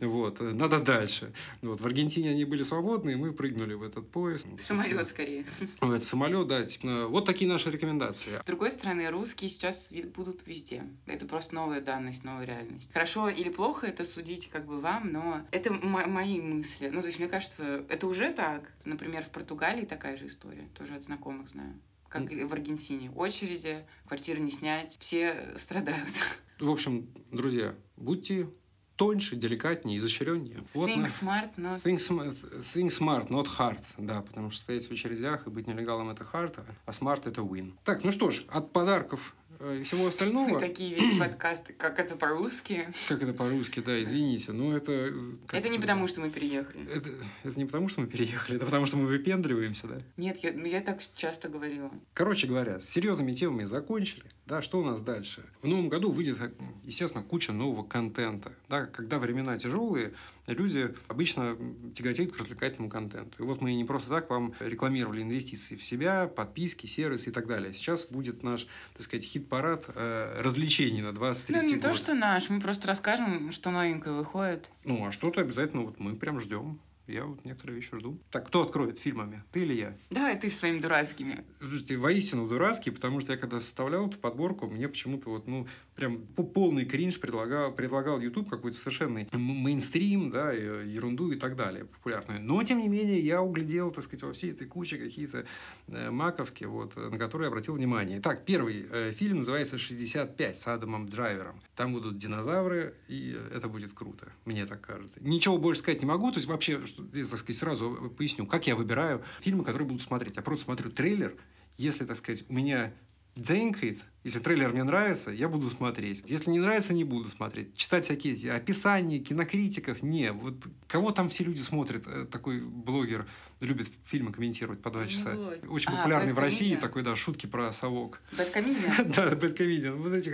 [0.00, 0.06] да.
[0.06, 1.32] Вот, надо дальше.
[1.62, 4.46] Вот, в Аргентине они были свободны, и мы прыгнули в этот поезд.
[4.58, 5.44] Самолет скорее.
[5.80, 6.64] В этот самолет, да.
[6.64, 8.40] типа, вот такие наши рекомендации.
[8.42, 10.84] С другой стороны, русские сейчас будут везде.
[11.06, 12.90] Это просто новая данность, новая реальность.
[12.92, 16.88] Хорошо или плохо, это судить как бы вам, но это мо- мои мысли.
[16.88, 18.70] Ну, то есть, мне кажется, это уже так.
[18.84, 20.68] Например, в Португалии такая же история.
[20.82, 21.74] Тоже от знакомых знаю.
[22.08, 23.08] Как и в Аргентине.
[23.12, 24.96] Очереди, квартиры не снять.
[24.98, 26.10] Все страдают.
[26.58, 28.48] В общем, друзья, будьте
[28.96, 30.64] тоньше, деликатнее, изощреннее.
[30.74, 31.82] Вот Think на- smart, not...
[31.84, 32.34] Think, sm-
[32.74, 33.80] think smart, not hard.
[33.96, 37.74] Да, потому что стоять в очередях и быть нелегалом это hard, а smart это win.
[37.84, 39.36] Так, ну что ж, от подарков
[39.70, 42.88] и всего остального, Такие весь подкасты, как это по-русски.
[43.08, 44.92] как это по-русски, да, извините, но это...
[44.92, 46.84] э, как Это не потому, что мы переехали.
[46.92, 47.10] Это,
[47.44, 50.02] это не потому, что мы переехали, это потому, что мы выпендриваемся, да?
[50.16, 51.90] Нет, я, ну, я так часто говорила.
[52.14, 54.24] Короче говоря, с серьезными темами закончили.
[54.46, 55.44] Да, что у нас дальше?
[55.62, 56.52] В новом году выйдет, как,
[56.84, 58.52] естественно, куча нового контента.
[58.68, 60.14] Да, когда времена тяжелые,
[60.48, 61.56] люди обычно
[61.94, 63.42] тяготеют к развлекательному контенту.
[63.42, 67.46] И вот мы не просто так вам рекламировали инвестиции в себя, подписки, сервисы и так
[67.46, 67.72] далее.
[67.72, 71.82] Сейчас будет наш, так сказать, хит-парад э, развлечений на 23 Ну, не год.
[71.82, 74.70] то, что наш, мы просто расскажем, что новенькое выходит.
[74.84, 76.80] Ну, а что-то обязательно вот мы прям ждем.
[77.08, 78.18] Я вот некоторые вещи жду.
[78.30, 79.42] Так, кто откроет фильмами?
[79.50, 79.96] Ты или я?
[80.10, 81.44] Давай ты своими дурацкими.
[81.58, 86.18] Слушайте, воистину дурацкий, потому что я когда составлял эту подборку, мне почему-то вот, ну, прям
[86.26, 91.84] по- полный кринж предлагал, предлагал YouTube какой-то совершенный мейнстрим, да, и- ерунду и так далее,
[91.84, 92.42] популярную.
[92.42, 95.44] Но, тем не менее, я углядел, так сказать, во всей этой куче какие-то
[95.88, 98.18] э, маковки, вот, э, на которые обратил внимание.
[98.20, 101.60] Итак, первый э, фильм называется «65» с Адамом Драйвером.
[101.76, 105.18] Там будут динозавры, и э, это будет круто, мне так кажется.
[105.22, 106.80] Ничего больше сказать не могу, то есть вообще,
[107.12, 110.36] я, так сказать, сразу поясню, как я выбираю фильмы, которые буду смотреть.
[110.36, 111.36] Я просто смотрю трейлер,
[111.76, 112.92] если, так сказать, у меня
[113.34, 116.22] дзенькает, если трейлер мне нравится, я буду смотреть.
[116.26, 117.76] Если не нравится, не буду смотреть.
[117.76, 120.32] Читать всякие описания, кинокритиков, не.
[120.32, 120.54] Вот
[120.86, 123.26] кого там все люди смотрят, э, такой блогер
[123.66, 125.30] любит фильмы комментировать по два Ну, часа.
[125.34, 125.60] блогер.
[125.70, 128.20] Очень А, популярный в России такой, да, шутки про совок.
[128.36, 129.12] Бэткомедиан?
[129.16, 129.96] Да, Бэткомедиан.
[129.96, 130.32] Вот этих.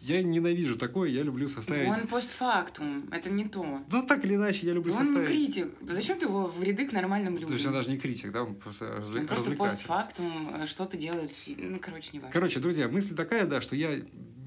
[0.00, 1.88] Я ненавижу такое, я люблю составить...
[1.88, 3.82] Он постфактум, это не то.
[3.90, 5.28] Ну, так или иначе, я люблю Он составить...
[5.28, 5.68] критик.
[5.80, 7.72] Да зачем ты его в ряды к нормальным То есть он людям?
[7.72, 9.58] даже не критик, да, он просто, развле- Он просто развлекатель.
[9.78, 11.72] постфактум э, что-то делает с фильмом.
[11.72, 12.32] Ну, короче, не важно.
[12.32, 13.90] Короче, друзья, мысль такая, да, что я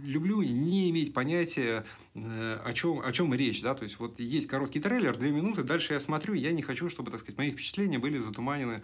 [0.03, 4.79] люблю не иметь понятия, о чем, о чем речь, да, то есть вот есть короткий
[4.79, 8.19] трейлер, две минуты, дальше я смотрю, я не хочу, чтобы, так сказать, мои впечатления были
[8.19, 8.83] затуманены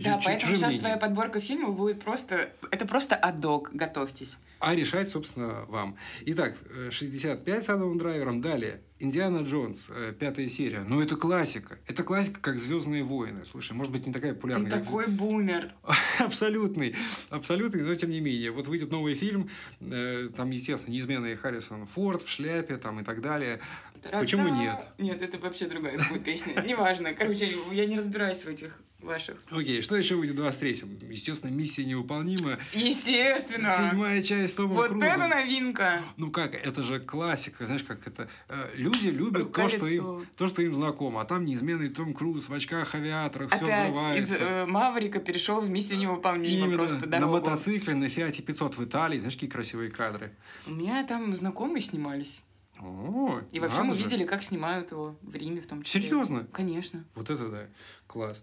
[0.00, 0.80] Да, поэтому сейчас мнением.
[0.80, 2.52] твоя подборка фильмов будет просто...
[2.70, 4.36] Это просто адок, готовьтесь.
[4.60, 5.96] А решать, собственно, вам.
[6.26, 8.40] Итак, э, 65 с Адамом Драйвером.
[8.40, 8.80] Далее.
[8.98, 10.80] Индиана Джонс, э, пятая серия.
[10.80, 11.78] Ну, это классика.
[11.86, 13.42] Это классика, как «Звездные войны».
[13.48, 14.70] Слушай, может быть, не такая Ты популярная.
[14.72, 15.72] как такой бумер.
[16.18, 16.96] Абсолютный,
[17.30, 18.50] абсолютный, но тем не менее.
[18.50, 19.48] Вот выйдет новый фильм,
[19.80, 23.60] э, там, естественно, неизменный Харрисон Форд в шляпе там, и так далее.
[24.12, 24.56] Почему Та-та.
[24.56, 24.86] нет?
[24.98, 26.60] Нет, это вообще другая будет песня.
[26.62, 27.14] Неважно.
[27.14, 29.36] Короче, я не разбираюсь в этих ваших.
[29.50, 31.10] Окей, что еще будет в 23-м?
[31.10, 32.58] Естественно, миссия невыполнима.
[32.72, 33.74] Естественно.
[33.76, 35.06] Седьмая часть Тома Вот Круза.
[35.06, 36.00] это новинка.
[36.16, 38.28] Ну как, это же классика, знаешь, как это...
[38.48, 40.20] э, Люди любят то что, Рука-лицо.
[40.20, 44.34] им, то, что им знакомо, а там неизменный Том Круз в очках авиаторах, все взрывается.
[44.36, 47.32] из э, Маврика перешел в миссию невыполнима Именно просто на дорогу.
[47.32, 50.32] мотоцикле, на Фиате 500 в Италии, знаешь, какие красивые кадры.
[50.66, 52.42] У меня там знакомые снимались.
[52.80, 54.04] О, И вообще мы же.
[54.04, 56.02] видели, как снимают его в Риме в том числе.
[56.02, 56.46] Серьезно?
[56.52, 57.04] Конечно.
[57.14, 57.66] Вот это да,
[58.06, 58.42] класс.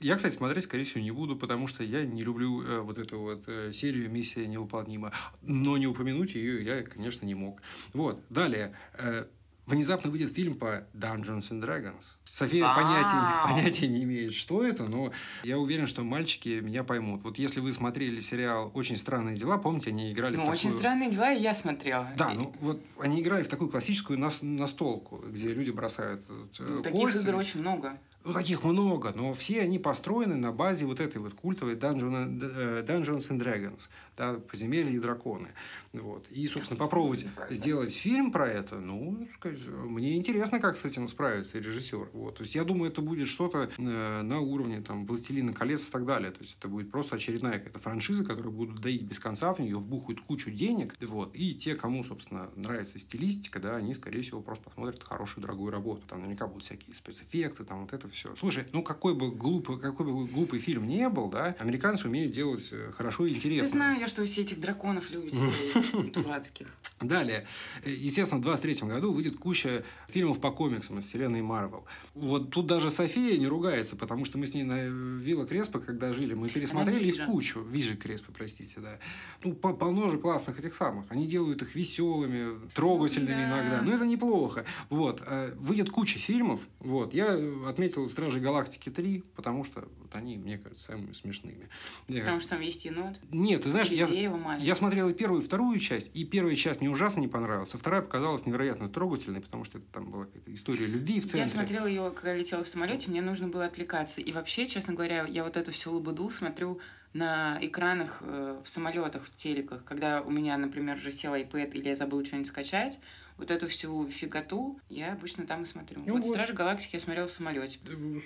[0.00, 3.20] Я, кстати, смотреть, скорее всего, не буду, потому что я не люблю э, вот эту
[3.20, 5.12] вот э, серию «Миссия невыполнима».
[5.42, 7.62] Но не упомянуть ее я, конечно, не мог.
[7.92, 8.74] Вот, далее.
[8.94, 9.26] Э,
[9.66, 12.16] внезапно выйдет фильм по Dungeons and Dragons.
[12.34, 12.74] София Вау!
[12.74, 15.12] понятия, понятия не имеет, что это, но
[15.44, 17.22] я уверен, что мальчики меня поймут.
[17.22, 20.80] Вот если вы смотрели сериал «Очень странные дела», помните, они играли Ну, в очень такую...
[20.80, 22.08] странные дела, и я смотрела.
[22.16, 26.82] Да, ну вот они играли в такую классическую нас- настолку, где люди бросают э, ну,
[26.82, 27.18] таких кости.
[27.18, 27.96] игр очень много.
[28.24, 32.84] Ну, таких много, но все они построены на базе вот этой вот культовой Dungeon, э,
[32.84, 35.48] Dungeons and Dragons, да, подземелья и драконы.
[35.94, 36.26] Вот.
[36.30, 41.58] И, собственно, попробовать сделать фильм про это, ну, сказать, мне интересно, как с этим справится
[41.58, 42.10] режиссер.
[42.12, 42.36] Вот.
[42.36, 46.04] То есть, я думаю, это будет что-то э, на уровне там, «Властелина колец» и так
[46.04, 46.30] далее.
[46.30, 49.76] То есть, это будет просто очередная какая-то франшиза, которую будут доить без конца, в нее
[49.76, 50.94] вбухают кучу денег.
[51.00, 51.34] Вот.
[51.34, 56.02] И те, кому, собственно, нравится стилистика, да, они, скорее всего, просто посмотрят хорошую, дорогую работу.
[56.08, 58.34] Там наверняка будут всякие спецэффекты, там вот это все.
[58.36, 62.68] Слушай, ну какой бы глупый, какой бы глупый фильм не был, да, американцы умеют делать
[62.72, 63.68] э, хорошо и Я интересно.
[63.68, 65.38] знаю, я, что вы все этих драконов любите,
[66.12, 66.68] дурацких.
[67.00, 67.46] Далее,
[67.84, 71.84] естественно, в 23 году выйдет куча фильмов по комиксам из вселенной Марвел.
[72.14, 76.14] Вот тут даже София не ругается, потому что мы с ней на Вилла Креспо, когда
[76.14, 77.60] жили, мы пересмотрели их кучу.
[77.62, 78.98] Вижи Креспо, простите, да.
[79.42, 81.04] Ну, по- полно же классных этих самых.
[81.10, 83.60] Они делают их веселыми, трогательными Ну да.
[83.60, 83.82] иногда.
[83.82, 84.64] Но это неплохо.
[84.88, 85.22] Вот.
[85.26, 86.60] э, Выйдет куча фильмов.
[86.80, 87.12] Вот.
[87.12, 91.68] Я отметил «Стражи Галактики 3», потому что вот они, мне кажется, самыми смешными.
[92.08, 93.16] Я- Потому что там есть енот.
[93.30, 96.80] Нет, ты знаешь, или я, я смотрел и первую, и вторую часть, и первая часть
[96.80, 100.54] мне ужасно не понравилась, а вторая показалась невероятно трогательной, потому что это там была какая-то
[100.54, 101.40] история любви в центре.
[101.40, 104.20] Я смотрела ее, когда летела в самолете, мне нужно было отвлекаться.
[104.20, 106.80] И вообще, честно говоря, я вот эту всю лабуду смотрю
[107.12, 111.88] на экранах э, в самолетах, в телеках, когда у меня, например, уже сел iPad или
[111.88, 112.98] я забыла что-нибудь скачать,
[113.36, 116.02] вот эту всю фиготу я обычно там и смотрю.
[116.04, 116.30] Ну вот, вот.
[116.30, 117.78] Стражи Галактики я смотрела в самолете.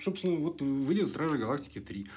[0.03, 2.09] Собственно, вот выйдет «Стражи Галактики 3».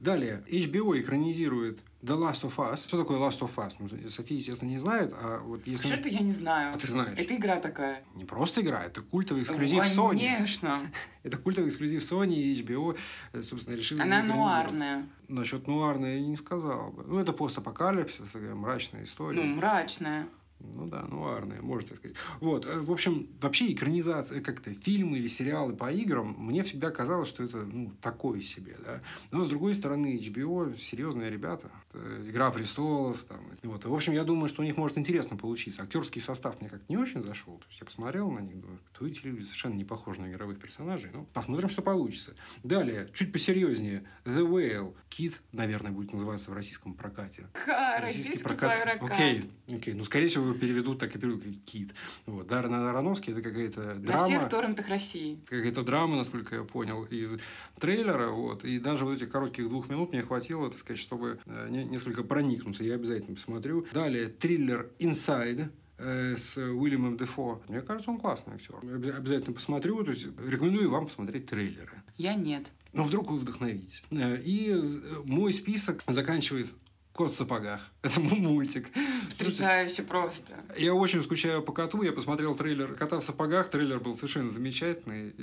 [0.00, 2.88] Далее, HBO экранизирует The Last of Us.
[2.88, 3.74] Что такое Last of Us?
[3.78, 5.88] Ну, София, естественно, не знает, а вот если...
[5.88, 6.74] Что это я не знаю.
[6.74, 7.18] А ты знаешь?
[7.18, 8.02] Это игра такая.
[8.14, 10.20] Не просто игра, это культовый эксклюзив Sony.
[10.20, 10.80] Конечно.
[11.22, 12.96] Это культовый эксклюзив Sony и HBO,
[13.42, 15.06] собственно, решили Она нуарная.
[15.28, 17.04] Насчет нуарной я не сказал бы.
[17.06, 19.36] Ну, это постапокалипсис, такая мрачная история.
[19.36, 20.28] Ну, мрачная.
[20.60, 22.16] Ну да, нуарная, можно так сказать.
[22.40, 27.28] Вот, э, в общем, вообще экранизация, как-то фильмы или сериалы по играм, мне всегда казалось,
[27.28, 29.00] что это, ну, такое себе, да.
[29.32, 31.70] Но, с другой стороны, HBO серьезные ребята.
[31.92, 33.84] Это Игра престолов, там, вот.
[33.84, 35.82] И, в общем, я думаю, что у них может интересно получиться.
[35.82, 37.58] Актерский состав мне как-то не очень зашел.
[37.58, 40.60] То есть, я посмотрел на них, думаю, кто эти люди, совершенно не похожи на игровых
[40.60, 41.10] персонажей.
[41.12, 42.34] Ну, посмотрим, что получится.
[42.62, 44.04] Далее, чуть посерьезнее.
[44.24, 44.94] The Whale.
[45.08, 47.48] Кит, наверное, будет называться в российском прокате.
[47.54, 48.78] Ха, российский прокат.
[49.00, 49.94] Окей, окей.
[49.94, 51.92] Ну, скорее всего, его переведут так и переведут, как Кит.
[52.26, 52.46] Вот.
[52.46, 54.24] Даррен Аронофский– это какая-то На драма.
[54.26, 55.40] всех торрентах России.
[55.48, 57.36] Какая-то драма, насколько я понял, из
[57.80, 58.28] трейлера.
[58.28, 58.64] Вот.
[58.64, 62.22] И даже вот этих коротких двух минут мне хватило, так сказать, чтобы э, не- несколько
[62.22, 62.84] проникнуться.
[62.84, 63.86] Я обязательно посмотрю.
[63.92, 67.62] Далее, триллер «Inside» э, с Уильямом Дефо.
[67.68, 68.76] Мне кажется, он классный актер.
[69.16, 70.02] Обязательно посмотрю.
[70.04, 72.02] То есть, рекомендую вам посмотреть трейлеры.
[72.16, 72.70] Я нет.
[72.92, 74.02] Но вдруг вы вдохновитесь.
[74.10, 74.82] Э, И э,
[75.24, 76.68] мой список заканчивает
[77.12, 77.80] «Кот в сапогах».
[78.02, 78.88] Это мультик.
[79.36, 80.54] Потрясающе просто.
[80.78, 82.02] Я очень скучаю по коту.
[82.02, 83.68] Я посмотрел трейлер «Кота в сапогах».
[83.68, 85.34] Трейлер был совершенно замечательный.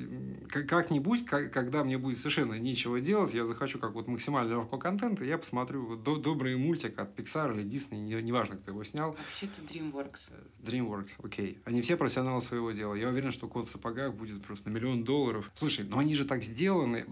[0.49, 5.23] Как-нибудь, как- когда мне будет совершенно нечего делать, я захочу как вот максимально легкого контента,
[5.23, 9.11] я посмотрю вот добрый мультик от Pixar или Disney, не- неважно, кто его снял.
[9.11, 10.31] Вообще-то DreamWorks.
[10.63, 11.59] DreamWorks, окей.
[11.65, 12.95] Они все профессионалы своего дела.
[12.95, 15.51] Я уверен, что «Кот в сапогах» будет просто на миллион долларов.
[15.59, 17.05] Слушай, но они же так сделаны.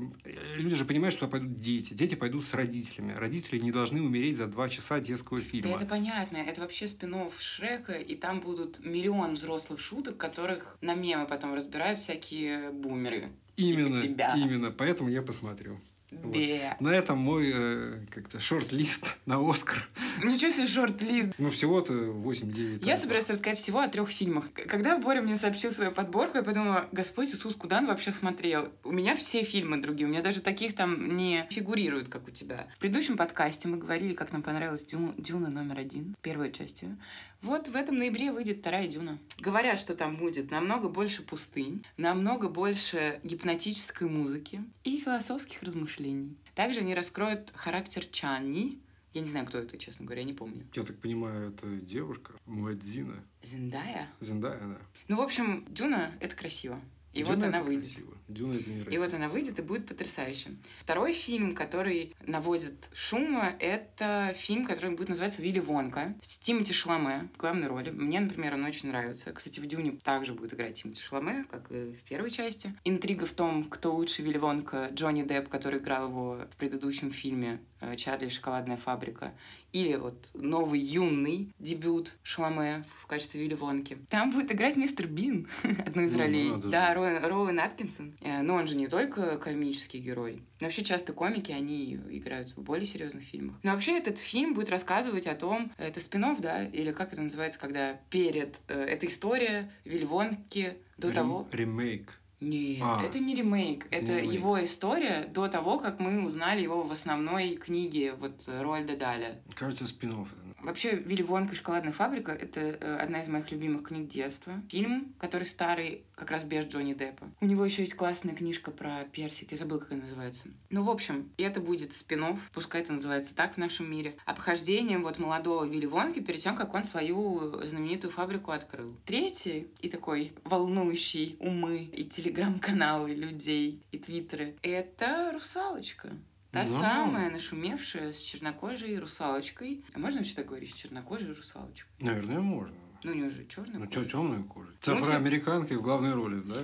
[0.55, 1.93] Люди же понимают, что пойдут дети.
[1.93, 3.13] Дети пойдут с родителями.
[3.13, 5.75] Родители не должны умереть за два часа детского Да фильма.
[5.75, 6.38] это понятно.
[6.38, 11.99] Это вообще спин Шрека, и там будут миллион взрослых шуток, которых на мемы потом разбирают
[11.99, 13.31] всякие бумеры.
[13.58, 14.34] Именно, Типа тебя.
[14.36, 14.71] именно.
[14.71, 15.77] Поэтому я посмотрю.
[16.11, 16.35] Вот.
[16.79, 19.87] На этом мой э, как-то шорт-лист на Оскар.
[20.23, 21.29] Ничего себе шорт-лист.
[21.37, 22.85] Ну, всего-то 8-9.
[22.85, 24.45] Я собираюсь рассказать всего о трех фильмах.
[24.53, 28.69] Когда Боря мне сообщил свою подборку, я подумала, Господь Иисус, куда он вообще смотрел?
[28.83, 32.67] У меня все фильмы другие, у меня даже таких там не фигурируют, как у тебя.
[32.75, 36.97] В предыдущем подкасте мы говорили, как нам понравилась Дю- Дюна номер один, первая часть ее.
[37.45, 39.19] Вот в этом ноябре выйдет вторая Дюна.
[39.38, 46.36] Говорят, что там будет намного больше пустынь, намного больше гипнотической музыки и философских размышлений.
[46.55, 48.79] Также они раскроют характер Чанни,
[49.13, 50.65] я не знаю, кто это, честно говоря, не помню.
[50.73, 53.23] Я так понимаю, это девушка, Муэдзина.
[53.43, 54.10] Зендая?
[54.19, 54.77] Зендая, да.
[55.08, 56.81] Ну, в общем, Дюна— это красиво.
[57.13, 57.84] И Дюна вот она выйдет.
[57.84, 58.14] красиво.
[58.27, 60.57] Дюна это невероятно И вот она выйдет и будет потрясающим.
[60.81, 67.30] Второй фильм, который наводит шума, это фильм, который будет называться «Вилли Вонка» с Тимоти Шаломе
[67.36, 67.91] в главной роли.
[67.91, 69.32] Мне, например, он очень нравится.
[69.32, 72.73] Кстати, в «Дюне» также будет играть Тимоти Шаломе, как и в первой части.
[72.84, 77.59] Интрига в том, кто лучше Вилли Вонка, Джонни Депп, который играл его в предыдущем фильме
[77.97, 79.34] «Чарли и шоколадная фабрика»,
[79.76, 83.97] или вот новый юный дебют Шаломе в качестве Вилли Вонки.
[84.09, 85.47] Там будет играть мистер Бин,
[85.86, 86.49] одну из Ну, ролей.
[86.49, 86.69] надо же.
[86.69, 88.13] Да, Роуэн, Роуэн Аткинсон.
[88.21, 90.41] Э, Но он же не только комический герой.
[90.61, 93.57] Но вообще часто комики, они играют в более серьезных фильмах.
[93.63, 97.59] Но вообще этот фильм будет рассказывать о том, это спин да, или как это называется,
[97.59, 101.47] когда перед э, эта история Вилли Вонки до Рем- того...
[101.51, 102.17] Ремейк.
[102.45, 103.01] Нет, А.
[103.03, 104.33] это не ремейк, Это не ремейк.
[104.33, 109.39] его история до того, как мы узнали его в основной книге вот Роальда Даля.
[109.55, 110.44] Кажется, спин это.
[110.66, 114.61] Вообще, Вилли Вонка и шоколадная фабрика— это э, одна из моих любимых книг детства.
[114.70, 117.30] Фильм, который старый, как раз без Джонни Деппа.
[117.39, 120.47] У него еще есть классная книжка про персик, я забыла, как она называется.
[120.72, 125.20] Ну, в общем, это будет спин пускай это называется так в нашем мире, обхождением вот
[125.20, 128.95] молодого Вилли Вонки перед тем, как он свою знаменитую фабрику открыл.
[129.05, 136.09] Третий и такой волнующий умы и телеграм-каналы людей, и твиттеры— это «Русалочка».
[136.56, 136.80] Та Ну.
[136.80, 139.84] самая нашумевшая с чернокожей русалочкой.
[139.93, 141.91] А можно вообще так говорить, с чернокожей русалочкой?
[141.99, 142.74] Наверное, можно.
[143.03, 144.06] Ну, у нее же черная Ну, кожа.
[144.10, 144.72] темная кожа.
[144.82, 146.56] С Ну, афроамериканкой в главной роли, да?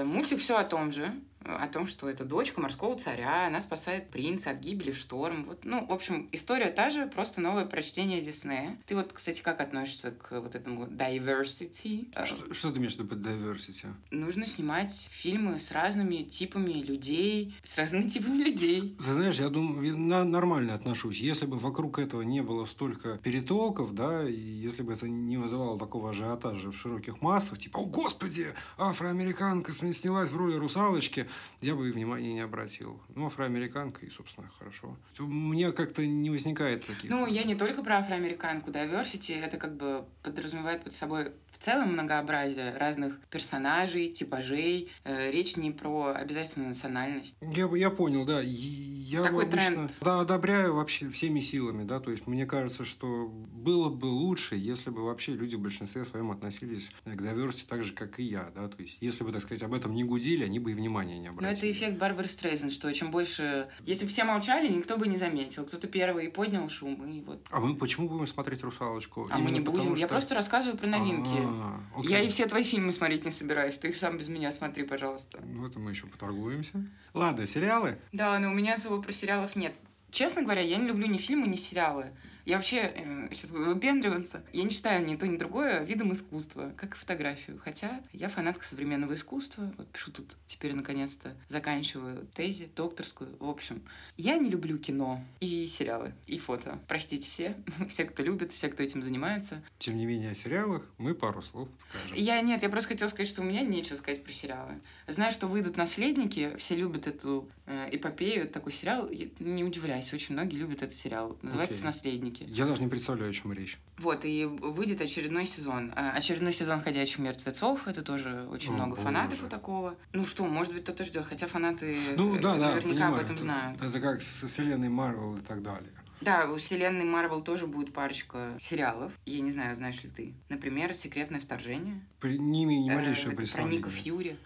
[0.00, 1.10] Э, мультик все о том же,
[1.44, 5.44] о том, что это дочка морского царя, она спасает принца от гибели в шторм.
[5.44, 8.78] Вот, ну, в общем, история та же, просто новое прочтение Диснея.
[8.86, 12.08] Ты вот, кстати, как относишься к вот этому diversity?
[12.14, 13.86] Э, Что, что ты имеешь в виду под diversity?
[14.10, 18.96] Нужно снимать фильмы с разными типами людей, с разными типами людей.
[18.98, 21.20] Ты знаешь, я думаю, я нормально отношусь.
[21.20, 25.78] Если бы вокруг этого не было столько перетолков, да, и если бы это не вызывало
[25.78, 31.28] такого ажиотажа в широких массах, типа, о, господи, афроамериканка снялась в роли русалочки,
[31.60, 33.00] я бы и внимания не обратил.
[33.14, 34.96] Ну, афроамериканка, и, собственно, хорошо.
[35.18, 37.10] У меня как-то не возникает таких...
[37.10, 38.70] Ну, я не только про афроамериканку.
[38.70, 44.90] Diversity— это как бы подразумевает под собой целом многообразие разных персонажей, типажей.
[45.04, 47.36] Э, речь не про обязательно национальность.
[47.40, 48.40] Я, я понял, да.
[48.42, 49.98] Я Такой обычно тренд.
[50.02, 52.00] да, одобряю вообще всеми силами, да.
[52.00, 56.30] То есть мне кажется, что было бы лучше, если бы вообще люди в большинстве своем
[56.30, 58.68] относились к diversity так же, как и я, да.
[58.68, 61.26] То есть если бы, так сказать, об этом не гудили, они бы и внимания не
[61.28, 61.56] Но обратили.
[61.58, 63.68] это эффект Барбары Стрейзен, что чем больше...
[63.84, 65.64] Если бы все молчали, никто бы не заметил.
[65.64, 67.44] Кто-то первый и поднял шум, и вот...
[67.50, 69.28] А мы почему будем смотреть «Русалочку»?
[69.30, 69.72] А мы Именно не будем.
[69.78, 71.49] потому Я что- просто рассказываю про новинки.
[71.50, 72.10] А, окей.
[72.10, 73.78] Я и все твои фильмы смотреть не собираюсь.
[73.78, 75.40] Ты их сам без меня смотри, пожалуйста.
[75.44, 76.84] Ну, это мы еще поторгуемся.
[77.14, 77.98] Ладно, сериалы?
[78.12, 79.74] Да, но у меня особо про сериалов нет.
[80.10, 82.12] Честно говоря, я не люблю ни фильмы, ни сериалы.
[82.44, 86.94] Я вообще, сейчас буду выпендриваться, я не считаю ни то, ни другое видом искусства, как
[86.94, 87.60] и фотографию.
[87.62, 89.72] Хотя я фанатка современного искусства.
[89.76, 93.36] Вот пишу тут теперь, наконец-то, заканчиваю тези, докторскую.
[93.38, 93.82] В общем,
[94.16, 96.78] я не люблю кино и сериалы, и фото.
[96.88, 97.54] Простите все,
[97.88, 99.62] все, кто любит, все, кто этим занимается.
[99.78, 102.16] Тем не менее, о сериалах мы пару слов скажем.
[102.16, 104.80] Я нет, я просто хотела сказать, что у меня нечего сказать про сериалы.
[105.06, 109.10] Знаю, что выйдут наследники, все любят эту э, эпопею, такой сериал.
[109.10, 111.38] Я- Не удивляйся, очень многие любят этот сериал.
[111.42, 111.84] Называется Окей.
[111.86, 112.39] Наследники.
[112.40, 113.78] Я даже не представляю, о чем речь.
[113.98, 115.92] Вот, и выйдет очередной сезон.
[115.94, 117.86] А, Очередной сезон «Ходячих мертвецов».
[117.86, 119.46] Это тоже очень О, много фанатов боже.
[119.46, 119.94] у такого.
[120.12, 121.26] Ну что, может быть, кто-то ждет.
[121.26, 123.14] Хотя фанаты Ну, э, да, да, наверняка понимаю.
[123.14, 123.82] об этом знают.
[123.82, 125.90] Это как с вселенной Марвел и так далее.
[126.22, 129.12] Да, у вселенной Марвел тоже будет парочка сериалов.
[129.26, 130.34] Я не знаю, знаешь ли ты.
[130.48, 132.00] Например, «Секретное вторжение».
[132.20, 133.76] При, не имею ни Э, малейшего это про представления.
[133.78, 134.36] Ника Фьюри.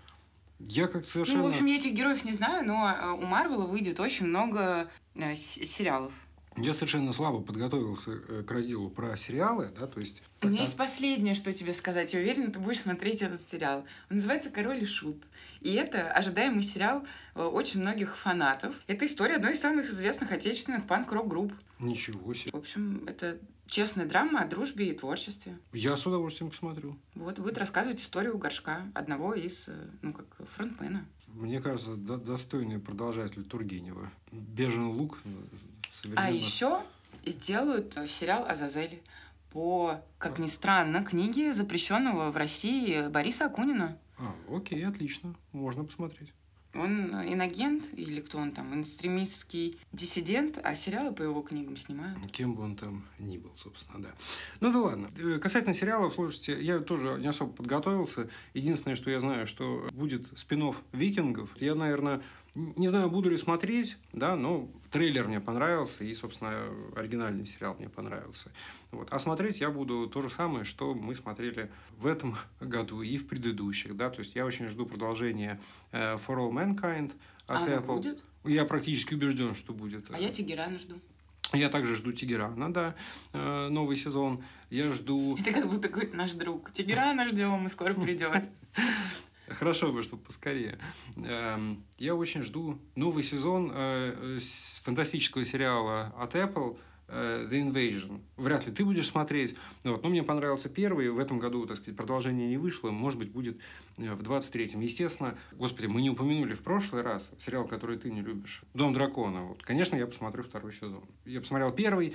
[0.61, 1.39] Я как совершенно...
[1.43, 4.89] Ну, в общем, я этих героев не знаю, но э, у Марвела выйдет очень много
[5.15, 6.13] э, сериалов.
[6.57, 10.23] Я совершенно слабо подготовился э, к разделу про сериалы, да, то есть...
[10.43, 12.13] У меня есть последнее, что тебе сказать.
[12.15, 13.81] Я уверена, ты будешь смотреть этот сериал.
[14.11, 15.25] Он называется «Король и Шут».
[15.61, 18.77] И это ожидаемый сериал э, очень многих фанатов.
[18.87, 21.53] Это история одной из самых известных отечественных панк-рок-групп.
[21.81, 22.53] Ничего себе.
[22.53, 25.59] В общем, это честная драма о дружбе и творчестве.
[25.73, 26.97] Я с удовольствием посмотрю.
[27.15, 31.05] Вот, будет рассказывать историю горшка, одного из, э, ну, как фронтмена.
[31.27, 34.09] Мне кажется, до- достойный продолжатель Тургенева.
[34.31, 35.19] Бежен лук.
[36.05, 36.83] Э, современно- А еще
[37.25, 39.03] сделают э, сериал «Азазель»
[39.53, 43.97] по, как ни странно, книге запрещенного в России Бориса Акунина.
[44.19, 45.35] А, окей, отлично.
[45.53, 46.33] Можно посмотреть.
[46.75, 52.19] Он инагент или кто он там, экстремистский диссидент, а сериалы по его книгам снимают.
[52.33, 54.09] Кем бы он там ни был, собственно, да.
[54.59, 55.09] Ну да ладно.
[55.17, 58.29] Э, касательно сериалов, слушайте, я тоже не особо подготовился.
[58.55, 61.51] Единственное, что я знаю, что будет спин «Викингов».
[61.61, 62.23] Я, наверное,
[62.55, 66.53] не знаю, буду ли смотреть, да, но трейлер мне понравился, и, собственно,
[66.95, 68.53] оригинальный сериал мне понравился.
[68.93, 69.13] Вот.
[69.13, 73.27] А смотреть я буду то же самое, что мы смотрели в этом году и в
[73.27, 77.13] предыдущих, да, то есть я очень жду продолжения э, For All Mankind
[77.47, 77.97] от а Apple.
[77.97, 78.25] будет?
[78.45, 80.07] Я практически убежден, что будет.
[80.11, 81.01] А я Тегерана жду.
[81.53, 82.95] Я также жду Тегерана, да,
[83.33, 84.45] э, новый сезон.
[84.71, 85.37] Я жду...
[85.39, 86.71] Это как будто какой-то наш друг.
[86.73, 88.45] Тегерана ждем, и скоро придет.
[89.49, 90.79] Хорошо бы, чтобы поскорее.
[91.17, 94.39] Эм, я очень жду новый сезон э,
[94.83, 98.21] фантастического сериала от Apple э, The Invasion.
[98.37, 99.57] Вряд ли ты будешь смотреть.
[99.85, 100.03] Вот.
[100.03, 101.11] Но мне понравился первый.
[101.11, 102.91] В этом году, так сказать, продолжение не вышло.
[102.91, 103.59] Может быть, будет
[103.97, 104.81] в 23-м.
[104.81, 108.63] Естественно, господи, мы не упомянули в прошлый раз сериал, который ты не любишь.
[108.73, 109.45] «Дом дракона».
[109.45, 109.63] Вот.
[109.63, 111.05] Конечно, я посмотрю второй сезон.
[111.27, 112.15] Я посмотрел первый.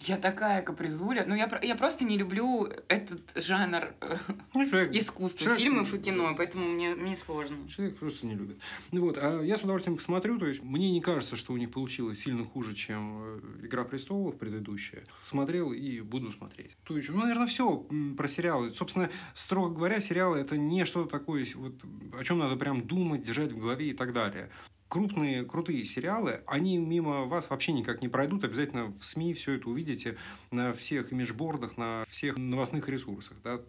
[0.00, 1.24] Я такая капризуля.
[1.26, 4.16] Ну, я, я просто не люблю этот жанр э,
[4.54, 7.56] ну, человек, искусства, человек, фильмов и кино, поэтому мне, мне сложно.
[7.68, 8.56] Человек просто не любит.
[8.92, 10.38] Ну, вот, а я с удовольствием посмотрю.
[10.38, 14.13] То есть, мне не кажется, что у них получилось сильно хуже, чем э, «Игра престолов»
[14.32, 15.04] предыдущая.
[15.26, 16.76] Смотрел и буду смотреть.
[16.84, 17.86] То есть, ну, наверное, все
[18.16, 18.72] про сериалы.
[18.72, 21.74] Собственно, строго говоря, сериалы– это не что что такое, вот,
[22.16, 24.48] о чем надо прям думать, держать в голове и так далее.
[24.88, 28.44] Крупные, крутые сериалы, они мимо вас вообще никак не пройдут.
[28.44, 30.16] Обязательно в СМИ все это увидите
[30.50, 33.36] на всех имиджбордах, на всех новостных ресурсах.
[33.42, 33.60] Да?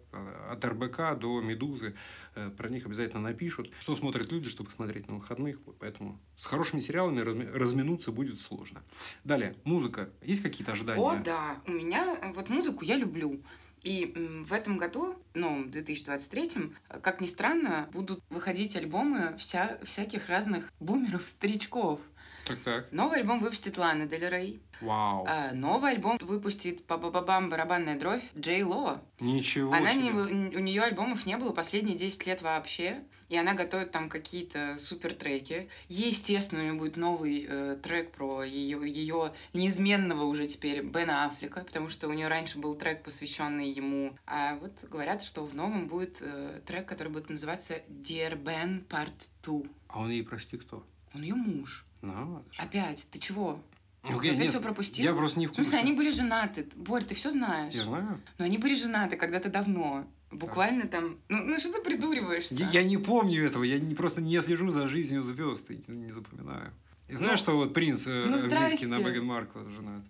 [0.50, 1.94] От РБК до Медузы.
[2.36, 3.72] Э, про них обязательно напишут.
[3.80, 5.58] Что смотрят люди, чтобы смотреть на выходных.
[5.80, 8.82] Поэтому с хорошими сериалами разминуться будет сложно.
[9.24, 10.10] Далее, музыка.
[10.22, 11.02] Есть какие-то ожидания?
[11.02, 11.60] О, да.
[11.66, 13.42] У меня вот музыку я люблю.
[13.86, 14.12] И
[14.44, 16.72] в этом году, ну, в 2023,
[17.02, 22.00] как ни странно, будут выходить альбомы вся, всяких разных бумеров-старичков.
[22.46, 22.92] Так, так.
[22.92, 24.60] Новый альбом выпустит Лана Дель Рей.
[24.80, 25.24] Вау.
[25.26, 29.02] А, новый альбом выпустит по бабам барабанная дровь Джей Ло.
[29.18, 30.02] Ничего она себе.
[30.02, 33.02] Не, у нее альбомов не было последние 10 лет вообще.
[33.28, 35.68] И она готовит там какие-то супер треки.
[35.88, 41.64] Естественно, у нее будет новый э, трек про ее, ее неизменного уже теперь Бена Аффлека,
[41.64, 44.16] потому что у нее раньше был трек, посвященный ему.
[44.26, 49.30] А вот говорят, что в новом будет э, трек, который будет называться Dear Ben Part
[49.42, 49.62] 2.
[49.88, 50.86] А он ей, прости, кто?
[51.12, 51.85] Он ее муж.
[52.02, 53.60] Ну, Опять, ты чего?
[54.02, 55.04] Okay, опять нет, все пропустил?
[55.04, 55.62] Я просто не в курсе.
[55.64, 56.68] Смысле, они были женаты.
[56.76, 57.74] Борь, ты все знаешь.
[57.74, 58.20] Я знаю.
[58.38, 60.06] Но они были женаты когда-то давно.
[60.30, 60.90] Буквально так.
[60.92, 61.18] там.
[61.28, 62.54] Ну, ну что ты придуриваешься?
[62.54, 63.64] Я, я не помню этого.
[63.64, 66.72] Я не, просто не слежу за жизнью звезд и не запоминаю.
[67.08, 70.02] И знаешь, ну, что вот принц э, ну, английский на Меган Маркл женат?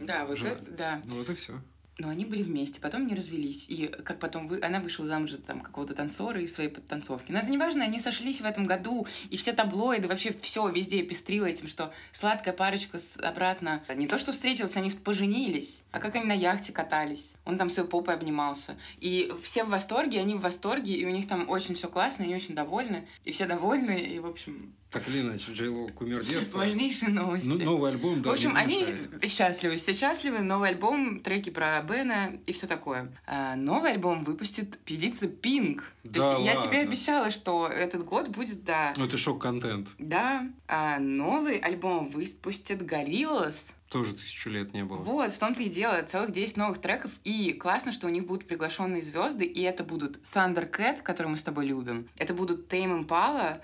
[0.00, 0.62] Да, вот женат.
[0.62, 1.02] это, да.
[1.04, 1.60] Ну вот и все.
[1.98, 3.66] Но они были вместе, потом не развелись.
[3.68, 4.60] И как потом вы...
[4.62, 7.30] она вышла замуж за там какого-то танцора и своей подтанцовки.
[7.30, 11.02] Но это не важно, они сошлись в этом году, и все таблоиды, вообще все везде
[11.02, 13.18] пестрило этим, что сладкая парочка с...
[13.18, 13.84] обратно.
[13.94, 17.34] Не то, что встретились, они поженились, а как они на яхте катались.
[17.44, 18.76] Он там своей попой обнимался.
[18.98, 22.34] И все в восторге, они в восторге, и у них там очень все классно, они
[22.34, 23.06] очень довольны.
[23.24, 26.58] И все довольны, и, в общем, так или иначе, Джейло кумир детства.
[26.58, 27.48] Важнейшие новости.
[27.48, 28.28] Ну, новый альбом, да.
[28.28, 28.84] В общем, они
[29.24, 30.40] счастливы, все счастливы.
[30.40, 33.12] Новый альбом, треки про Бена и все такое.
[33.26, 35.84] А новый альбом выпустит певица Пинк.
[36.04, 36.60] Да, То есть ладно.
[36.60, 38.92] я тебе обещала, что этот год будет, да.
[38.96, 39.88] Ну, это шок-контент.
[39.98, 40.48] Да.
[40.68, 43.66] А новый альбом выпустит Гориллас.
[43.88, 44.96] Тоже тысячу лет не было.
[44.96, 46.02] Вот, в том-то и дело.
[46.02, 47.10] Целых 10 новых треков.
[47.24, 49.44] И классно, что у них будут приглашенные звезды.
[49.44, 52.08] И это будут Thundercat, который мы с тобой любим.
[52.16, 53.60] Это будут Tame Impala,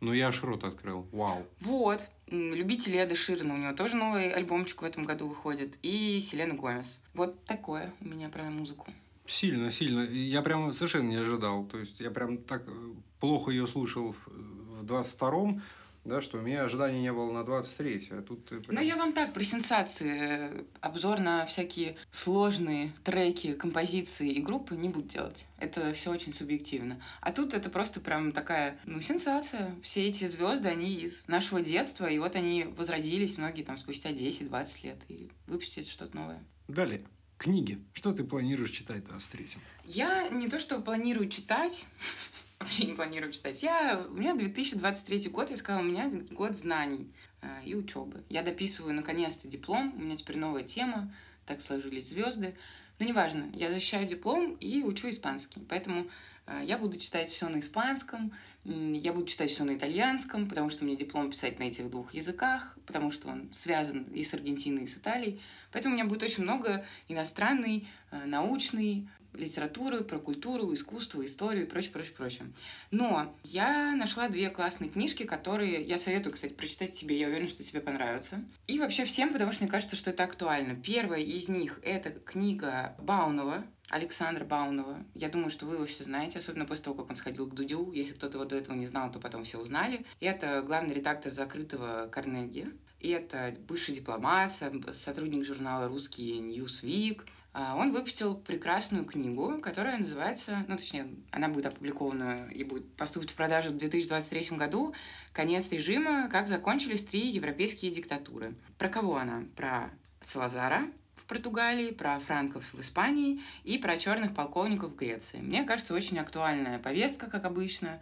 [0.00, 1.06] ну, я аж рот открыл.
[1.12, 1.46] Вау.
[1.60, 2.02] Вот.
[2.26, 5.78] Любители Эда Ширина, у него тоже новый альбомчик в этом году выходит.
[5.82, 7.00] И Селена Гомес.
[7.12, 8.86] Вот такое у меня про музыку.
[9.26, 10.00] Сильно, сильно.
[10.00, 11.64] Я прям совершенно не ожидал.
[11.66, 12.72] То есть, я прям так э,
[13.20, 15.62] плохо ее слушал в 22-м,
[16.04, 18.74] да, что у меня ожиданий не было на 23 а тут ты прям...
[18.74, 24.88] Ну, я вам так, при сенсации, обзор на всякие сложные треки, композиции и группы не
[24.88, 25.44] буду делать.
[25.58, 27.02] Это все очень субъективно.
[27.20, 29.74] А тут это просто прям такая, ну, сенсация.
[29.82, 34.68] Все эти звезды, они из нашего детства, и вот они возродились, многие там спустя 10-20
[34.84, 36.42] лет, и выпустят что-то новое.
[36.66, 37.04] Далее.
[37.36, 37.78] Книги.
[37.94, 39.60] Что ты планируешь читать в 23-м?
[39.84, 41.86] Я не то, что планирую читать,
[42.60, 43.62] вообще не планирую читать.
[43.62, 48.22] Я, у меня 2023 год, я сказала, у меня год знаний э, и учебы.
[48.28, 51.12] Я дописываю наконец-то диплом, у меня теперь новая тема,
[51.46, 52.54] так сложились звезды.
[52.98, 55.60] Но неважно, я защищаю диплом и учу испанский.
[55.70, 56.10] Поэтому
[56.46, 58.32] э, я буду читать все на испанском,
[58.64, 62.76] я буду читать все на итальянском, потому что мне диплом писать на этих двух языках,
[62.86, 65.40] потому что он связан и с Аргентиной, и с Италией.
[65.72, 71.68] Поэтому у меня будет очень много иностранной, э, научной, литературы, про культуру, искусство, историю и
[71.68, 72.52] прочее, прочее, прочее.
[72.90, 77.18] Но я нашла две классные книжки, которые я советую, кстати, прочитать тебе.
[77.18, 78.44] Я уверена, что тебе понравятся.
[78.66, 80.74] И вообще всем, потому что мне кажется, что это актуально.
[80.74, 85.04] Первая из них— это книга Баунова Александра Баунова.
[85.14, 87.90] Я думаю, что вы его все знаете, особенно после того, как он сходил к Дудю.
[87.92, 90.06] Если кто-то его до этого не знал, то потом все узнали.
[90.20, 92.72] Это главный редактор закрытого Карнеги.
[93.00, 94.52] И это бывший дипломат,
[94.92, 97.24] сотрудник журнала «Русский Ньюсвик».
[97.52, 103.30] А, он выпустил прекрасную книгу, которая называется, ну, точнее, она будет опубликована и будет поступить
[103.30, 104.94] в продажу в 2023 году
[105.32, 106.28] «Конец режима.
[106.28, 108.54] Как закончились три европейские диктатуры».
[108.78, 109.44] Про кого она?
[109.56, 109.90] Про
[110.22, 110.86] Салазара,
[111.30, 115.36] Португалии, про франков в Испании и про черных полковников в Греции.
[115.36, 118.00] Мне кажется, очень актуальная повестка, как обычно.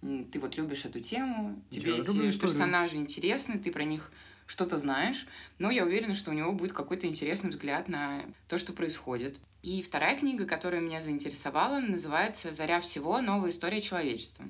[0.00, 4.10] Ты вот любишь эту тему, тебе я эти персонажи интересны, ты про них
[4.50, 5.26] что-то знаешь,
[5.60, 9.38] но я уверена, что у него будет какой-то интересный взгляд на то, что происходит.
[9.62, 13.20] И вторая книга, которая меня заинтересовала, называется «Заря всего.
[13.20, 14.44] Новая история человечества».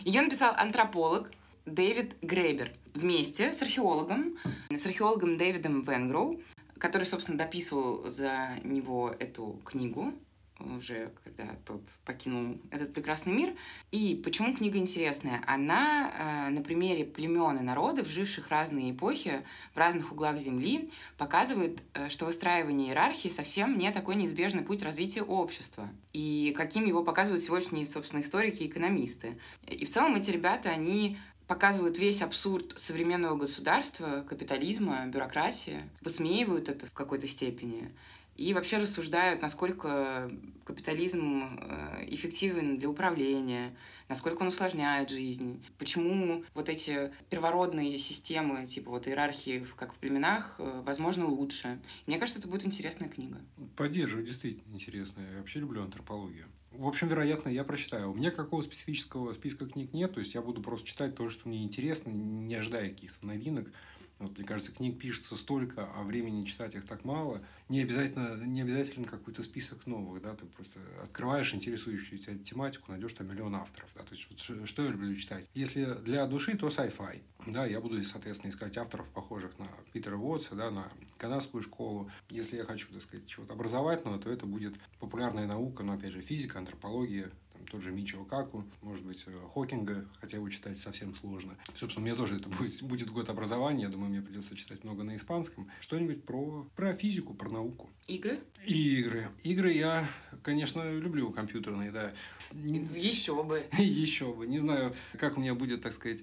[0.00, 1.30] Ее написал антрополог
[1.64, 4.36] Дэвид Грейбер вместе с археологом,
[4.68, 6.38] с археологом Дэвидом Венгроу
[6.78, 10.12] который, собственно, дописывал за него эту книгу
[10.58, 13.54] уже когда тот покинул этот прекрасный мир.
[13.90, 15.42] И почему книга интересная?
[15.46, 19.44] Она э, на примере племен и народов, живших разные эпохи,
[19.74, 25.22] в разных углах Земли, показывает, э, что выстраивание иерархии совсем не такой неизбежный путь развития
[25.22, 25.88] общества.
[26.12, 29.38] И каким его показывают сегодняшние, собственно, историки и экономисты.
[29.66, 36.86] И в целом эти ребята, они показывают весь абсурд современного государства, капитализма, бюрократии, высмеивают это
[36.86, 37.92] в какой-то степени
[38.36, 40.30] и вообще рассуждают, насколько
[40.64, 43.74] капитализм э, эффективен для управления,
[44.08, 50.56] насколько он усложняет жизнь, почему вот эти первородные системы, типа вот иерархии, как в племенах,
[50.58, 51.78] э, возможно, лучше.
[52.06, 53.40] Мне кажется, это будет интересная книга.
[53.76, 55.30] Поддерживаю, действительно интересная.
[55.30, 56.46] Я вообще люблю антропологию.
[56.72, 58.10] В общем, вероятно, я прочитаю.
[58.10, 61.48] У меня какого специфического списка книг нет, то есть я буду просто читать то, что
[61.48, 63.70] мне интересно, не ожидая каких-то новинок.
[64.18, 67.42] Вот, мне кажется, книг пишется столько, а времени читать их так мало.
[67.68, 73.12] Не обязательно, не обязательно какой-то список новых, да, ты просто открываешь интересующую тебя тематику, найдешь
[73.12, 75.48] там миллион авторов, да, то есть вот, что я люблю читать.
[75.52, 80.54] Если для души, то sci-fi, да, я буду, соответственно, искать авторов, похожих на Питера Уотса,
[80.54, 82.10] да, на канадскую школу.
[82.30, 86.22] Если я хочу, так сказать, чего-то образовательного, то это будет популярная наука, но, опять же,
[86.22, 87.30] физика, антропология,
[87.66, 91.56] тот же Мичио Каку, может быть, э, Хокинга, хотя его читать совсем сложно.
[91.74, 95.02] Собственно, у меня тоже это будет, будет год образования, я думаю, мне придется читать много
[95.02, 95.68] на испанском.
[95.80, 97.90] Что-нибудь про, про физику, про науку.
[98.06, 98.40] Игры?
[98.64, 99.28] И игры.
[99.42, 100.08] Игры я,
[100.42, 102.12] конечно, люблю компьютерные, да.
[102.52, 103.64] Еще бы.
[103.78, 104.46] Еще бы.
[104.46, 106.22] Не знаю, как у меня будет, так сказать,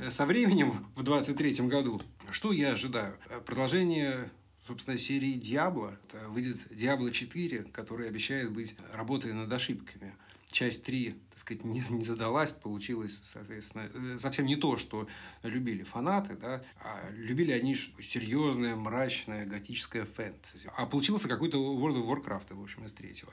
[0.00, 2.00] э, со временем в 23-м году.
[2.30, 3.18] Что я ожидаю?
[3.46, 4.30] Продолжение
[4.66, 5.98] собственно, серии Диабло.
[6.26, 10.14] Выйдет Диабло 4, который обещает быть работой над ошибками
[10.50, 15.06] часть 3, так сказать, не, не задалась, получилось, соответственно, э, совсем не то, что
[15.42, 20.70] любили фанаты, да, а любили они серьезное, мрачное, готическое фэнтези.
[20.76, 23.32] А получился какой-то World of Warcraft, в общем, из третьего.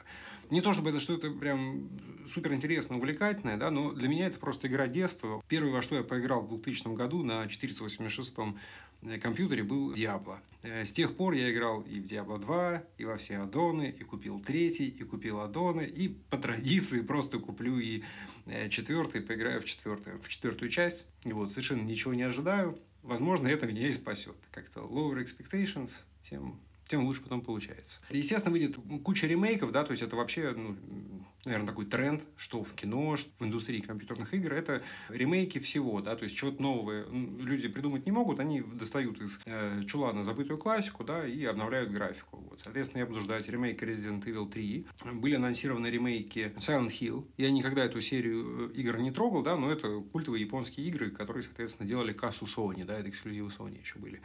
[0.51, 1.89] Не то, чтобы это что-то прям
[2.31, 5.41] супер интересно, увлекательное, да, но для меня это просто игра детства.
[5.47, 8.35] Первое, во что я поиграл в 2000 году на 486
[9.21, 10.37] компьютере был Diablo.
[10.63, 14.03] Э, с тех пор я играл и в Diablo 2, и во все аддоны, и
[14.03, 18.03] купил третий, и купил аддоны, и по традиции просто куплю и
[18.45, 21.05] э, четвертый, поиграю в четвертую, в четвертую часть.
[21.23, 22.79] И вот совершенно ничего не ожидаю.
[23.03, 24.35] Возможно, это меня и спасет.
[24.51, 25.91] Как-то lower expectations,
[26.21, 28.01] тем тем лучше потом получается.
[28.09, 30.75] Естественно, выйдет куча ремейков, да, то есть это вообще, ну,
[31.45, 36.15] наверное, такой тренд, что в кино, что в индустрии компьютерных игр, это ремейки всего, да,
[36.15, 41.03] то есть чего-то нового люди придумать не могут, они достают из э, чулана забытую классику,
[41.03, 42.37] да, и обновляют графику.
[42.37, 42.61] Вот.
[42.63, 44.87] Соответственно, я буду ждать ремейка Resident Evil 3.
[45.13, 47.27] Были анонсированы ремейки Silent Hill.
[47.37, 51.43] Я никогда эту серию э, игр не трогал, да, но это культовые японские игры, которые,
[51.43, 54.21] соответственно, делали кассу Sony, да, это эксклюзивы Sony еще были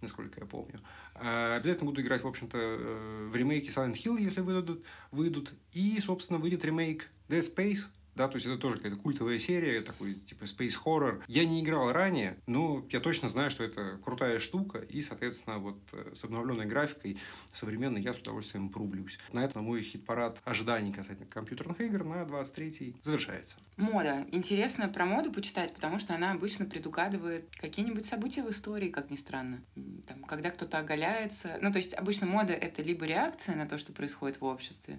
[0.00, 0.80] насколько я помню.
[1.14, 4.84] А, обязательно буду играть, в общем-то, э, в ремейке Silent Hill, если выйдут.
[5.10, 5.52] выйдут.
[5.72, 7.86] И, собственно, выйдет ремейк Dead Space,
[8.16, 11.22] да, то есть это тоже какая-то культовая серия, такой типа space horror.
[11.28, 15.78] Я не играл ранее, но я точно знаю, что это крутая штука, и, соответственно, вот
[15.92, 17.18] э, с обновленной графикой
[17.52, 19.18] современной я с удовольствием порублюсь.
[19.32, 23.56] На этом мой хит-парад ожиданий касательно компьютерных игр на 23-й завершается.
[23.76, 24.26] Мода.
[24.32, 29.16] Интересно про моду почитать, потому что она обычно предугадывает какие-нибудь события в истории, как ни
[29.16, 29.60] странно.
[30.08, 31.58] Там, когда кто-то оголяется.
[31.60, 34.98] Ну, то есть обычно мода— это либо реакция на то, что происходит в обществе,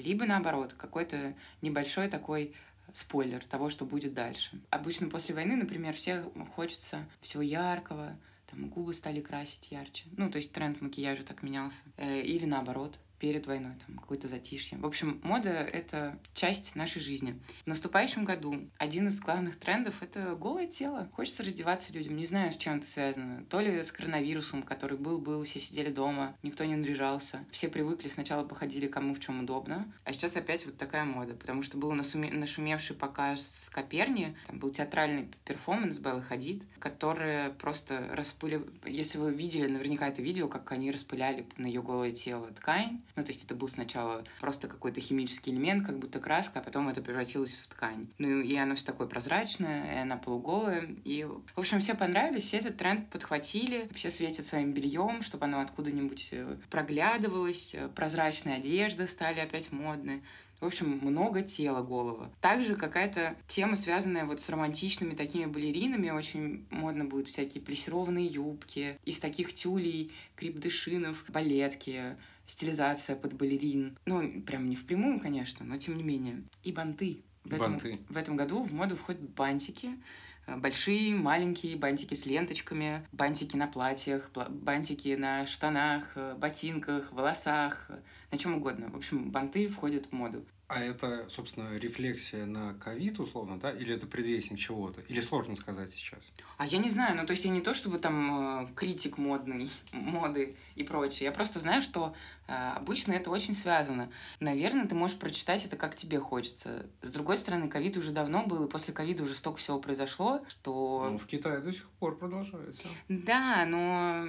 [0.00, 2.54] либо наоборот, какой-то небольшой такой
[2.94, 4.60] спойлер того, что будет дальше.
[4.70, 6.22] Обычно после войны, например, все
[6.54, 8.16] хочется всего яркого,
[8.50, 10.04] там губы стали красить ярче.
[10.16, 11.82] Ну, то есть тренд макияжа так менялся.
[11.96, 14.78] Э, или наоборот, перед войной, там, какое-то затишье.
[14.78, 17.40] В общем, мода— это часть нашей жизни.
[17.62, 21.08] В наступающем году один из главных трендов— это голое тело.
[21.12, 22.16] Хочется раздеваться людям.
[22.16, 23.44] Не знаю, с чем это связано.
[23.44, 27.44] То ли с коронавирусом, который был-был, все сидели дома, никто не наряжался.
[27.52, 29.92] Все привыкли, сначала походили кому в чем удобно.
[30.02, 32.28] А сейчас опять вот такая мода, потому что был насуме...
[32.32, 38.66] нашумевший показ Коперни, там был театральный перформанс Беллы Хадид, которые просто распыли...
[38.84, 43.22] Если вы видели наверняка это видео, как они распыляли на ее голое тело ткань, ну,
[43.22, 47.02] то есть это был сначала просто какой-то химический элемент, как будто краска, а потом это
[47.02, 48.08] превратилось в ткань.
[48.18, 50.88] Ну, и оно все такое прозрачное, и она полуголая.
[51.04, 55.60] И, в общем, все понравились, все этот тренд подхватили, все светят своим бельем, чтобы оно
[55.60, 60.22] откуда-нибудь э, проглядывалось, прозрачные одежды стали опять модные.
[60.62, 62.30] В общем, много тела голого.
[62.40, 66.10] Также какая-то тема, связанная вот с романтичными такими балеринами.
[66.10, 68.96] Очень модно будут всякие плессированные юбки.
[69.04, 72.16] Из таких тюлей, крипдышинов, балетки
[72.52, 73.96] стилизация под балерин.
[74.04, 76.42] Ну, прям не впрямую, конечно, но тем не менее.
[76.62, 77.22] И банты.
[77.44, 77.98] В этом, Банты.
[78.08, 79.98] в этом году в моду входят бантики.
[80.46, 87.10] Э, Большие, маленькие бантики с ленточками, бантики на платьях, пла- бантики на штанах, э, ботинках,
[87.10, 87.98] волосах, э,
[88.30, 88.90] на чем угодно.
[88.90, 90.44] В общем, банты входят в моду.
[90.68, 93.72] А это, собственно, рефлексия на ковид, условно, да?
[93.72, 95.02] Или это предвестник чего-то?
[95.02, 96.32] Или сложно сказать сейчас?
[96.56, 100.54] А я не знаю, ну то есть я не то чтобы там критик модный, моды
[100.76, 101.26] и прочее.
[101.26, 102.14] Я просто знаю, что
[102.46, 104.10] обычно это очень связано.
[104.40, 106.86] Наверное, ты можешь прочитать это как тебе хочется.
[107.02, 111.08] С другой стороны, ковид уже давно был, и после ковида уже столько всего произошло, что...
[111.10, 112.88] Ну, в Китае до сих пор продолжается.
[113.08, 114.26] Да, но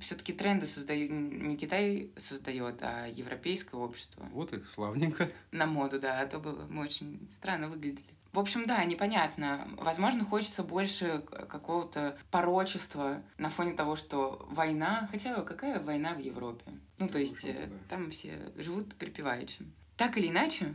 [0.00, 4.26] все-таки тренды создают не Китай создает, а европейское общество.
[4.32, 5.30] Вот и славненько.
[5.50, 8.17] На моду, да, а то бы мы очень странно выглядели.
[8.32, 9.68] В общем, да, непонятно.
[9.78, 15.08] Возможно, хочется больше какого-то порочества на фоне того, что война...
[15.10, 16.64] Хотя какая война в Европе?
[16.98, 17.76] Ну, то есть э, да.
[17.88, 19.64] там все живут припеваючи.
[19.96, 20.74] Так или иначе,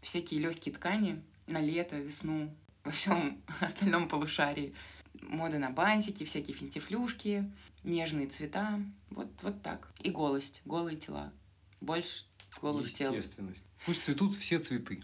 [0.00, 4.74] всякие легкие ткани на лето, весну, во всем остальном полушарии.
[5.20, 7.50] Мода на бантики, всякие финтифлюшки,
[7.84, 8.80] нежные цвета.
[9.10, 9.90] Вот, вот так.
[10.00, 11.32] И голость, голые тела.
[11.80, 12.24] Больше
[12.60, 13.12] голых тел.
[13.12, 13.64] Естественность.
[13.86, 15.02] Пусть цветут все цветы.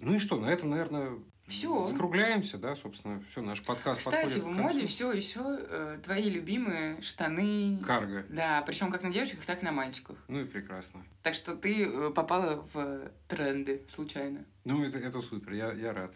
[0.00, 1.88] Ну и что, на этом, наверное, Всё.
[1.88, 7.78] закругляемся, да, собственно, все, наш подкаст Кстати, в моде все еще твои любимые штаны.
[7.84, 8.24] Карго.
[8.28, 10.16] Да, причем как на девочках, так и на мальчиках.
[10.28, 11.04] Ну и прекрасно.
[11.22, 14.44] Так что ты э, попала в тренды случайно.
[14.64, 16.14] Ну, это, это супер, я, я рад.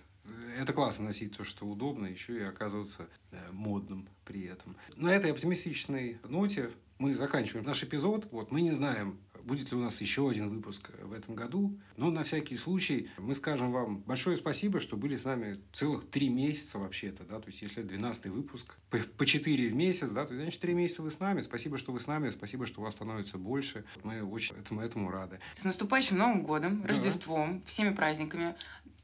[0.59, 4.77] Это классно носить то, что удобно, еще и оказываться э, модным при этом.
[4.97, 8.29] На этой оптимистичной ноте мы заканчиваем наш эпизод.
[8.31, 12.11] Вот мы не знаем, будет ли у нас еще один выпуск в этом году, но
[12.11, 16.79] на всякий случай мы скажем вам большое спасибо, что были с нами целых три месяца
[16.79, 20.61] вообще-то, да, то есть если 12 выпуск, по, по 4 в месяц, да, то значит
[20.61, 23.85] 3 месяца вы с нами, спасибо, что вы с нами, спасибо, что вас становится больше,
[24.03, 25.41] мы очень этому, этому рады.
[25.55, 26.89] С наступающим Новым годом, Да.
[26.89, 28.55] Рождеством, всеми праздниками.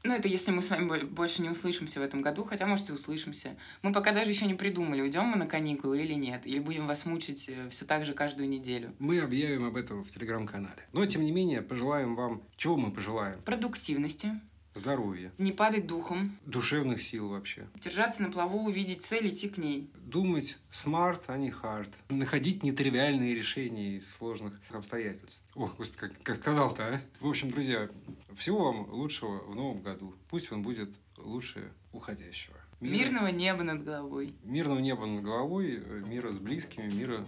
[0.03, 2.89] Ну, это если мы с вами бо- больше не услышимся в этом году, хотя, может,
[2.89, 3.55] и услышимся.
[3.83, 7.05] Мы пока даже еще не придумали, уйдем мы на каникулы или нет, или будем вас
[7.05, 8.95] мучить все так же каждую неделю.
[8.97, 10.87] Мы объявим об этом в телеграм-канале.
[10.91, 12.41] Но, тем не менее, пожелаем вам...
[12.57, 13.41] Чего мы пожелаем?
[13.43, 14.41] Продуктивности,
[14.73, 17.67] Здоровья, не падать духом, душевных сил вообще.
[17.75, 19.89] держаться на плаву, увидеть цель, идти к ней.
[19.97, 21.89] Думать smart, а не hard.
[22.09, 25.43] Находить нетривиальные решения из сложных обстоятельств.
[25.55, 27.01] Ох, господи, как, как сказал-то, а?
[27.19, 27.89] В общем, друзья,
[28.37, 30.15] всего вам лучшего в новом году.
[30.29, 32.55] Пусть он будет лучше уходящего.
[32.79, 34.33] Мира- Мирного неба над головой.
[34.43, 37.23] Мирного неба над головой, мира с близкими, мира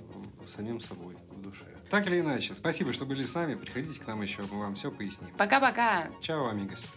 [0.46, 1.66] с самим собой в душе.
[1.91, 3.54] Так или иначе, спасибо, что были с нами.
[3.54, 5.30] Приходите к нам еще, мы вам все поясним.
[5.38, 6.10] Пока-пока!
[6.22, 6.88] Чао, амигос.